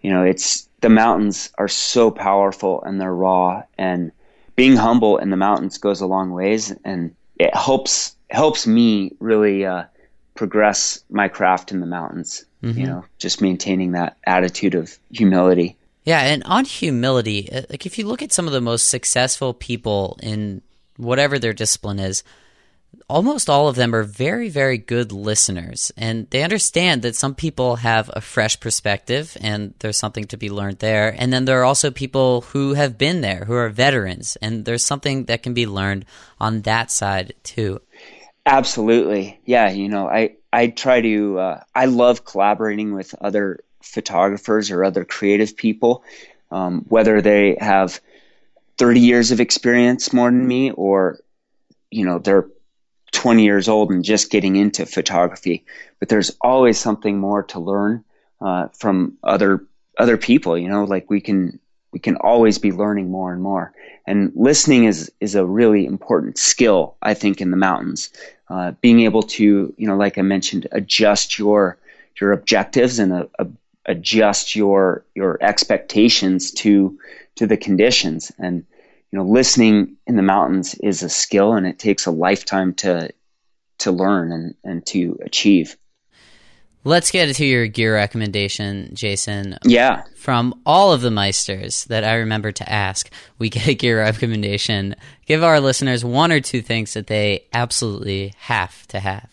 you 0.02 0.12
know, 0.12 0.24
it's 0.24 0.68
the 0.82 0.90
mountains 0.90 1.52
are 1.58 1.70
so 1.70 2.12
powerful 2.12 2.84
and 2.84 3.00
they're 3.00 3.16
raw, 3.16 3.64
and 3.78 4.12
being 4.58 4.76
humble 4.76 5.18
in 5.18 5.30
the 5.30 5.38
mountains 5.38 5.78
goes 5.78 6.02
a 6.02 6.06
long 6.06 6.32
ways, 6.32 6.74
and 6.84 7.16
it 7.40 7.56
helps 7.56 8.16
helps 8.30 8.68
me 8.68 9.16
really 9.20 9.66
uh, 9.66 9.84
progress 10.36 11.04
my 11.10 11.30
craft 11.30 11.72
in 11.72 11.80
the 11.80 11.88
mountains. 11.88 12.46
Mm-hmm. 12.62 12.80
You 12.80 12.88
know, 12.88 13.06
just 13.18 13.42
maintaining 13.42 13.94
that 13.94 14.18
attitude 14.26 14.76
of 14.76 14.98
humility. 15.12 15.78
Yeah, 16.04 16.20
and 16.20 16.44
on 16.44 16.66
humility, 16.66 17.50
uh, 17.50 17.62
like 17.70 17.86
if 17.86 17.98
you 17.98 18.06
look 18.06 18.22
at 18.22 18.34
some 18.34 18.48
of 18.48 18.52
the 18.52 18.60
most 18.60 18.90
successful 18.90 19.54
people 19.54 20.20
in 20.22 20.62
whatever 20.98 21.40
their 21.40 21.54
discipline 21.54 22.00
is, 22.00 22.24
almost 23.10 23.50
all 23.50 23.68
of 23.68 23.76
them 23.76 23.94
are 23.96 24.04
very, 24.04 24.50
very 24.50 24.78
good 24.78 25.12
listeners. 25.12 25.92
And 25.98 26.30
they 26.30 26.44
understand 26.44 27.02
that 27.02 27.16
some 27.16 27.36
people 27.36 27.78
have 27.78 28.10
a 28.14 28.22
fresh 28.22 28.60
perspective 28.60 29.36
and 29.42 29.74
there's 29.80 29.98
something 29.98 30.26
to 30.26 30.38
be 30.38 30.50
learned 30.50 30.80
there. 30.80 31.16
And 31.18 31.32
then 31.32 31.46
there 31.46 31.60
are 31.62 31.66
also 31.66 31.92
people 31.92 32.42
who 32.42 32.74
have 32.74 32.98
been 32.98 33.22
there, 33.22 33.46
who 33.46 33.54
are 33.54 33.70
veterans, 33.70 34.38
and 34.42 34.66
there's 34.66 34.86
something 34.86 35.26
that 35.26 35.44
can 35.44 35.54
be 35.54 35.68
learned 35.68 36.06
on 36.40 36.62
that 36.62 36.92
side 36.92 37.34
too. 37.44 37.82
Absolutely. 38.46 39.40
Yeah. 39.46 39.72
You 39.72 39.90
know, 39.90 40.08
I, 40.08 40.36
I 40.52 40.68
try 40.68 41.02
to, 41.02 41.40
uh, 41.40 41.64
I 41.74 41.86
love 41.86 42.26
collaborating 42.26 42.94
with 42.94 43.16
other 43.22 43.60
photographers 43.82 44.70
or 44.70 44.84
other 44.84 45.06
creative 45.06 45.56
people, 45.56 46.04
um, 46.52 46.86
whether 46.90 47.22
they 47.22 47.58
have 47.60 48.00
30 48.78 49.00
years 49.00 49.32
of 49.32 49.40
experience 49.40 50.14
more 50.14 50.30
than 50.30 50.48
me 50.48 50.72
or, 50.72 51.20
you 51.92 52.06
know, 52.06 52.20
they're 52.20 52.48
20 53.12 53.44
years 53.44 53.70
old 53.70 53.92
and 53.92 54.04
just 54.04 54.32
getting 54.32 54.56
into 54.56 54.86
photography. 54.86 55.66
But 56.00 56.10
there's 56.10 56.36
always 56.42 56.80
something 56.80 57.20
more 57.20 57.44
to 57.44 57.60
learn 57.60 58.04
uh, 58.42 58.68
from 58.70 59.18
other 59.24 59.66
other 59.98 60.18
people. 60.18 60.58
You 60.58 60.68
know, 60.68 60.84
like 60.84 61.10
we 61.10 61.22
can 61.22 61.60
we 61.92 62.00
can 62.00 62.18
always 62.18 62.58
be 62.58 62.72
learning 62.72 63.10
more 63.10 63.32
and 63.32 63.42
more. 63.42 63.74
And 64.06 64.32
listening 64.36 64.86
is 64.86 65.12
is 65.20 65.36
a 65.36 65.46
really 65.46 65.86
important 65.86 66.38
skill, 66.38 66.96
I 67.02 67.14
think, 67.14 67.40
in 67.40 67.52
the 67.52 67.58
mountains. 67.58 68.10
Uh, 68.50 68.72
being 68.82 69.00
able 69.02 69.24
to, 69.24 69.74
you 69.78 69.88
know, 69.88 69.96
like 69.96 70.18
I 70.18 70.22
mentioned, 70.24 70.68
adjust 70.72 71.40
your 71.40 71.78
your 72.20 72.32
objectives 72.32 73.00
and 73.00 73.14
a, 73.14 73.48
adjust 73.86 74.56
your 74.56 75.06
your 75.16 75.38
expectations 75.42 76.52
to 76.52 76.98
to 77.36 77.48
the 77.48 77.58
conditions. 77.58 78.32
And 78.38 78.66
you 79.12 79.20
know, 79.20 79.26
listening 79.26 79.98
in 80.08 80.16
the 80.16 80.24
mountains 80.24 80.76
is 80.76 81.04
a 81.04 81.10
skill 81.10 81.54
and 81.54 81.68
it 81.68 81.80
takes 81.80 82.06
a 82.06 82.12
lifetime 82.12 82.74
to 82.76 83.12
to 83.80 83.92
learn 83.92 84.32
and, 84.32 84.56
and 84.64 84.86
to 84.88 85.18
achieve. 85.24 85.78
Let's 86.86 87.12
get 87.12 87.34
to 87.34 87.46
your 87.46 87.68
gear 87.68 87.94
recommendation, 87.94 88.90
Jason. 88.94 89.58
Yeah. 89.64 90.04
From 90.18 90.54
all 90.66 90.92
of 90.92 91.00
the 91.00 91.12
Meisters 91.12 91.86
that 91.86 92.04
I 92.04 92.16
remember 92.16 92.52
to 92.52 92.70
ask, 92.70 93.10
we 93.40 93.50
get 93.50 93.68
a 93.68 93.74
gear 93.74 94.00
recommendation. 94.00 94.96
Give 95.26 95.44
our 95.44 95.62
listeners 95.62 96.04
one 96.04 96.32
or 96.32 96.42
two 96.42 96.62
things 96.62 96.94
that 96.94 97.08
they 97.08 97.46
absolutely 97.54 98.34
have 98.38 98.86
to 98.88 99.00
have. 99.00 99.30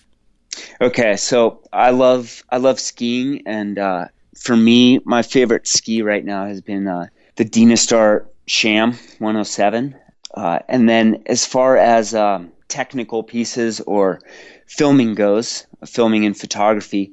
Okay, 0.81 1.17
so 1.17 1.63
I 1.73 1.91
love 1.91 2.45
I 2.51 2.59
love 2.59 2.79
skiing, 2.79 3.43
and 3.47 3.79
uh, 3.79 4.07
for 4.40 4.57
me, 4.57 5.00
my 5.05 5.22
favorite 5.22 5.66
ski 5.68 6.03
right 6.03 6.24
now 6.24 6.46
has 6.46 6.62
been 6.62 6.88
uh, 6.88 7.07
the 7.37 7.44
Dynastar 7.44 8.26
Cham 8.46 8.92
107. 9.18 9.94
Uh, 10.35 10.61
and 10.66 10.88
then 10.88 11.22
as 11.26 11.44
far 11.44 11.76
as 11.76 12.14
um, 12.14 12.50
technical 12.68 13.22
pieces 13.22 13.81
or 13.81 14.20
filming 14.66 15.14
goes, 15.14 15.66
filming 15.87 16.24
and 16.24 16.37
photography, 16.37 17.12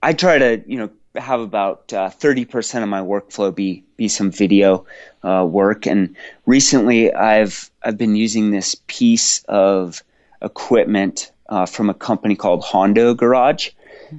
I 0.00 0.12
try 0.12 0.38
to, 0.38 0.62
you 0.64 0.78
know, 0.78 0.90
have 1.16 1.40
about 1.40 1.92
uh, 1.92 2.08
30% 2.08 2.84
of 2.84 2.88
my 2.88 3.00
workflow 3.00 3.52
be, 3.52 3.82
be 3.96 4.06
some 4.06 4.30
video 4.30 4.86
uh, 5.24 5.44
work. 5.48 5.86
And 5.86 6.14
recently 6.46 7.12
I've, 7.12 7.68
I've 7.82 7.98
been 7.98 8.14
using 8.14 8.52
this 8.52 8.76
piece 8.86 9.42
of 9.48 10.04
equipment 10.40 11.32
uh, 11.48 11.66
from 11.66 11.90
a 11.90 11.94
company 11.94 12.36
called 12.36 12.62
Hondo 12.62 13.12
Garage. 13.12 13.70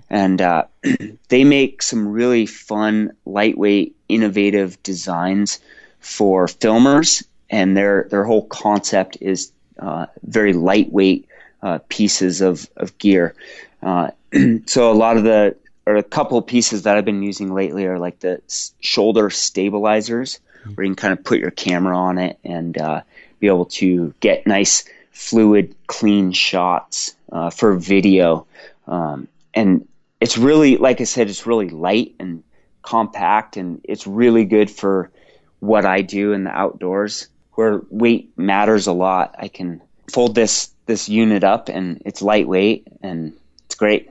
And 0.09 0.41
uh, 0.41 0.65
they 1.29 1.43
make 1.43 1.81
some 1.81 2.07
really 2.07 2.45
fun, 2.45 3.13
lightweight, 3.25 3.95
innovative 4.09 4.81
designs 4.83 5.59
for 5.99 6.47
filmers, 6.47 7.23
and 7.49 7.75
their 7.75 8.07
their 8.09 8.23
whole 8.23 8.45
concept 8.47 9.17
is 9.21 9.51
uh, 9.79 10.07
very 10.23 10.53
lightweight 10.53 11.27
uh, 11.61 11.79
pieces 11.89 12.41
of 12.41 12.69
of 12.77 12.97
gear. 12.97 13.35
Uh, 13.81 14.11
so 14.65 14.91
a 14.91 14.93
lot 14.93 15.17
of 15.17 15.23
the 15.23 15.55
or 15.85 15.95
a 15.95 16.03
couple 16.03 16.37
of 16.37 16.45
pieces 16.45 16.83
that 16.83 16.97
I've 16.97 17.05
been 17.05 17.23
using 17.23 17.53
lately 17.53 17.85
are 17.85 17.99
like 17.99 18.19
the 18.19 18.41
shoulder 18.79 19.29
stabilizers, 19.29 20.39
where 20.75 20.85
you 20.85 20.91
can 20.91 20.95
kind 20.95 21.13
of 21.13 21.23
put 21.23 21.39
your 21.39 21.51
camera 21.51 21.97
on 21.97 22.17
it 22.17 22.37
and 22.43 22.77
uh, 22.77 23.01
be 23.39 23.47
able 23.47 23.65
to 23.65 24.13
get 24.19 24.45
nice 24.45 24.85
fluid, 25.11 25.75
clean 25.87 26.31
shots 26.31 27.15
uh, 27.31 27.49
for 27.49 27.75
video. 27.75 28.45
Um, 28.87 29.27
and 29.53 29.87
it's 30.19 30.37
really, 30.37 30.77
like 30.77 31.01
I 31.01 31.05
said, 31.05 31.29
it's 31.29 31.47
really 31.47 31.69
light 31.69 32.15
and 32.19 32.43
compact, 32.81 33.57
and 33.57 33.81
it's 33.83 34.07
really 34.07 34.45
good 34.45 34.69
for 34.69 35.11
what 35.59 35.85
I 35.85 36.01
do 36.01 36.33
in 36.33 36.43
the 36.43 36.51
outdoors, 36.51 37.27
where 37.53 37.81
weight 37.89 38.31
matters 38.37 38.87
a 38.87 38.93
lot. 38.93 39.35
I 39.37 39.47
can 39.47 39.81
fold 40.11 40.35
this 40.35 40.71
this 40.85 41.07
unit 41.07 41.43
up, 41.43 41.69
and 41.69 42.01
it's 42.05 42.21
lightweight, 42.21 42.87
and 43.01 43.33
it's 43.65 43.75
great. 43.75 44.09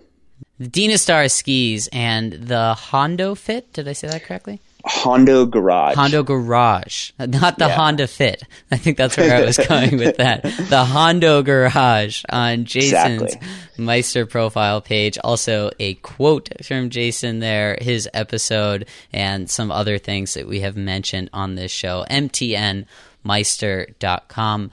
The 0.58 0.68
Dynastar 0.68 1.30
skis 1.30 1.88
and 1.92 2.32
the 2.32 2.74
Hondo 2.74 3.34
Fit. 3.34 3.72
Did 3.72 3.88
I 3.88 3.92
say 3.92 4.08
that 4.08 4.24
correctly? 4.24 4.60
Hondo 4.84 5.46
Garage. 5.46 5.94
Hondo 5.94 6.22
Garage, 6.22 7.12
not 7.18 7.58
the 7.58 7.66
yeah. 7.66 7.74
Honda 7.74 8.06
Fit. 8.06 8.42
I 8.70 8.76
think 8.76 8.96
that's 8.96 9.16
where 9.16 9.36
I 9.36 9.44
was 9.44 9.58
going 9.68 9.98
with 9.98 10.18
that. 10.18 10.42
The 10.42 10.84
Hondo 10.84 11.42
Garage 11.42 12.22
on 12.28 12.64
Jason's 12.64 13.22
exactly. 13.22 13.48
Meister 13.78 14.26
profile 14.26 14.80
page. 14.80 15.18
Also, 15.22 15.70
a 15.78 15.94
quote 15.94 16.64
from 16.64 16.90
Jason 16.90 17.38
there, 17.40 17.76
his 17.80 18.08
episode, 18.14 18.86
and 19.12 19.50
some 19.50 19.70
other 19.70 19.98
things 19.98 20.34
that 20.34 20.46
we 20.46 20.60
have 20.60 20.76
mentioned 20.76 21.30
on 21.32 21.54
this 21.54 21.72
show. 21.72 22.04
MTNMeister.com. 22.10 24.70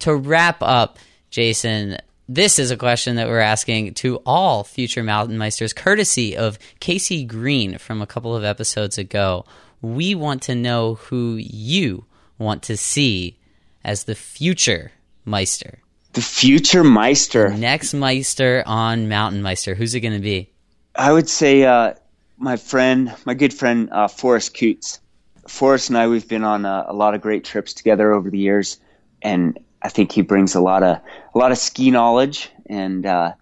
To 0.00 0.14
wrap 0.14 0.58
up, 0.60 0.98
Jason, 1.30 1.96
this 2.28 2.58
is 2.58 2.70
a 2.70 2.76
question 2.76 3.16
that 3.16 3.28
we're 3.28 3.38
asking 3.38 3.94
to 3.94 4.16
all 4.26 4.64
future 4.64 5.02
mountain 5.02 5.38
meisters, 5.38 5.74
courtesy 5.74 6.36
of 6.36 6.58
Casey 6.80 7.24
Green 7.24 7.78
from 7.78 8.02
a 8.02 8.06
couple 8.06 8.34
of 8.34 8.44
episodes 8.44 8.98
ago. 8.98 9.44
We 9.80 10.14
want 10.14 10.42
to 10.42 10.54
know 10.54 10.94
who 10.94 11.36
you 11.36 12.04
want 12.38 12.62
to 12.64 12.76
see 12.76 13.38
as 13.84 14.04
the 14.04 14.14
future 14.14 14.92
meister. 15.24 15.78
The 16.14 16.22
future 16.22 16.82
meister. 16.82 17.50
The 17.50 17.58
next 17.58 17.94
meister 17.94 18.64
on 18.66 19.08
Mountain 19.08 19.42
Meister. 19.42 19.74
Who's 19.74 19.94
it 19.94 20.00
going 20.00 20.14
to 20.14 20.20
be? 20.20 20.50
I 20.94 21.12
would 21.12 21.28
say 21.28 21.64
uh, 21.64 21.94
my 22.38 22.56
friend, 22.56 23.14
my 23.24 23.34
good 23.34 23.54
friend, 23.54 23.88
uh, 23.92 24.08
Forrest 24.08 24.56
Coots. 24.58 25.00
Forrest 25.46 25.90
and 25.90 25.98
I, 25.98 26.08
we've 26.08 26.26
been 26.26 26.42
on 26.42 26.64
a, 26.64 26.86
a 26.88 26.92
lot 26.92 27.14
of 27.14 27.20
great 27.20 27.44
trips 27.44 27.74
together 27.74 28.12
over 28.12 28.30
the 28.30 28.38
years, 28.38 28.80
and 29.22 29.58
I 29.86 29.88
think 29.88 30.10
he 30.10 30.22
brings 30.22 30.56
a 30.56 30.60
lot 30.60 30.82
of 30.82 30.96
a 31.32 31.38
lot 31.38 31.52
of 31.52 31.58
ski 31.58 31.92
knowledge, 31.92 32.50
and 32.68 33.06
uh, 33.06 33.34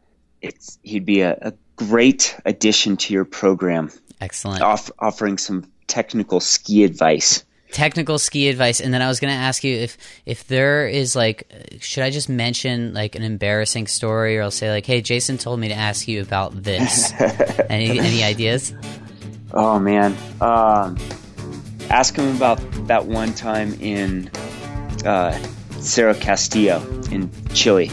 it's 0.42 0.78
he'd 0.82 1.06
be 1.06 1.22
a, 1.22 1.38
a, 1.40 1.54
great 1.76 2.36
addition 2.44 2.98
to 2.98 3.14
your 3.14 3.24
program. 3.24 3.90
Excellent, 4.20 4.60
off, 4.60 4.90
offering 4.98 5.38
some 5.38 5.64
technical 5.86 6.40
ski 6.40 6.84
advice. 6.84 7.44
Technical 7.70 8.18
ski 8.18 8.50
advice, 8.50 8.82
and 8.82 8.92
then 8.92 9.00
I 9.00 9.08
was 9.08 9.20
going 9.20 9.32
to 9.32 9.40
ask 9.40 9.64
you 9.64 9.74
if 9.74 9.96
if 10.26 10.46
there 10.46 10.86
is 10.86 11.16
like, 11.16 11.50
should 11.80 12.02
I 12.02 12.10
just 12.10 12.28
mention 12.28 12.92
like 12.92 13.14
an 13.14 13.22
embarrassing 13.22 13.86
story, 13.86 14.36
or 14.36 14.42
I'll 14.42 14.50
say 14.50 14.70
like, 14.70 14.84
hey, 14.84 15.00
Jason 15.00 15.38
told 15.38 15.58
me 15.58 15.68
to 15.68 15.74
ask 15.74 16.06
you 16.06 16.20
about 16.20 16.62
this. 16.62 17.10
any 17.70 17.98
any 17.98 18.22
ideas? 18.22 18.74
Oh 19.54 19.78
man, 19.78 20.14
um, 20.42 20.98
ask 21.88 22.14
him 22.14 22.36
about 22.36 22.58
that 22.86 23.06
one 23.06 23.32
time 23.32 23.72
in. 23.80 24.30
Uh, 25.06 25.38
Cerro 25.84 26.14
Castillo 26.14 26.80
in 27.10 27.30
Chile. 27.52 27.90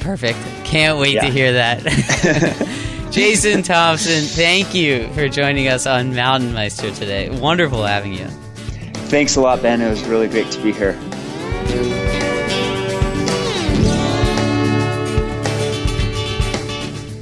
Perfect. 0.00 0.38
Can't 0.64 0.98
wait 0.98 1.14
yeah. 1.14 1.24
to 1.24 1.30
hear 1.30 1.52
that. 1.52 1.80
Jason 3.10 3.62
Thompson, 3.62 4.24
thank 4.24 4.74
you 4.74 5.08
for 5.12 5.28
joining 5.28 5.68
us 5.68 5.86
on 5.86 6.14
Mountain 6.14 6.52
Meister 6.52 6.90
today. 6.90 7.30
Wonderful 7.30 7.84
having 7.84 8.14
you. 8.14 8.26
Thanks 9.06 9.36
a 9.36 9.40
lot, 9.40 9.62
Ben. 9.62 9.80
It 9.80 9.88
was 9.88 10.02
really 10.04 10.26
great 10.26 10.50
to 10.50 10.62
be 10.62 10.72
here. 10.72 10.92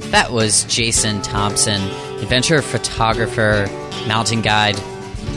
That 0.09 0.31
was 0.31 0.63
Jason 0.65 1.21
Thompson, 1.21 1.81
adventure 2.21 2.61
photographer, 2.61 3.67
mountain 4.07 4.41
guide, 4.41 4.75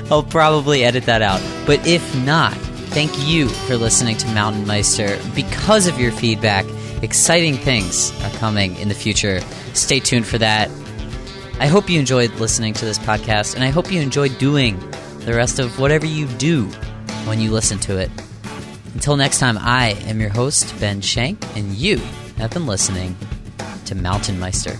I'll 0.11 0.21
probably 0.21 0.83
edit 0.83 1.07
that 1.07 1.23
out. 1.23 1.41
But 1.65 1.87
if 1.87 2.15
not, 2.23 2.53
thank 2.53 3.11
you 3.27 3.49
for 3.49 3.75
listening 3.75 4.17
to 4.17 4.27
Mountain 4.35 4.67
Meister. 4.67 5.19
Because 5.33 5.87
of 5.87 5.99
your 5.99 6.11
feedback, 6.11 6.67
exciting 7.01 7.55
things 7.55 8.11
are 8.21 8.29
coming 8.37 8.75
in 8.75 8.87
the 8.87 8.93
future. 8.93 9.41
Stay 9.73 9.99
tuned 9.99 10.27
for 10.27 10.37
that. 10.37 10.69
I 11.63 11.67
hope 11.67 11.89
you 11.89 11.97
enjoyed 11.97 12.29
listening 12.41 12.73
to 12.73 12.83
this 12.83 12.99
podcast, 12.99 13.55
and 13.55 13.63
I 13.63 13.69
hope 13.69 13.89
you 13.89 14.01
enjoyed 14.01 14.37
doing 14.37 14.77
the 15.19 15.33
rest 15.33 15.59
of 15.59 15.79
whatever 15.79 16.05
you 16.05 16.27
do 16.37 16.65
when 17.23 17.39
you 17.39 17.51
listen 17.51 17.79
to 17.79 17.97
it. 17.99 18.11
Until 18.93 19.15
next 19.15 19.39
time, 19.39 19.57
I 19.57 19.91
am 20.05 20.19
your 20.19 20.29
host, 20.29 20.77
Ben 20.81 20.99
Shank, 20.99 21.41
and 21.55 21.71
you 21.71 21.99
have 22.35 22.51
been 22.51 22.65
listening 22.65 23.15
to 23.85 23.95
Mountain 23.95 24.41
Meister. 24.41 24.77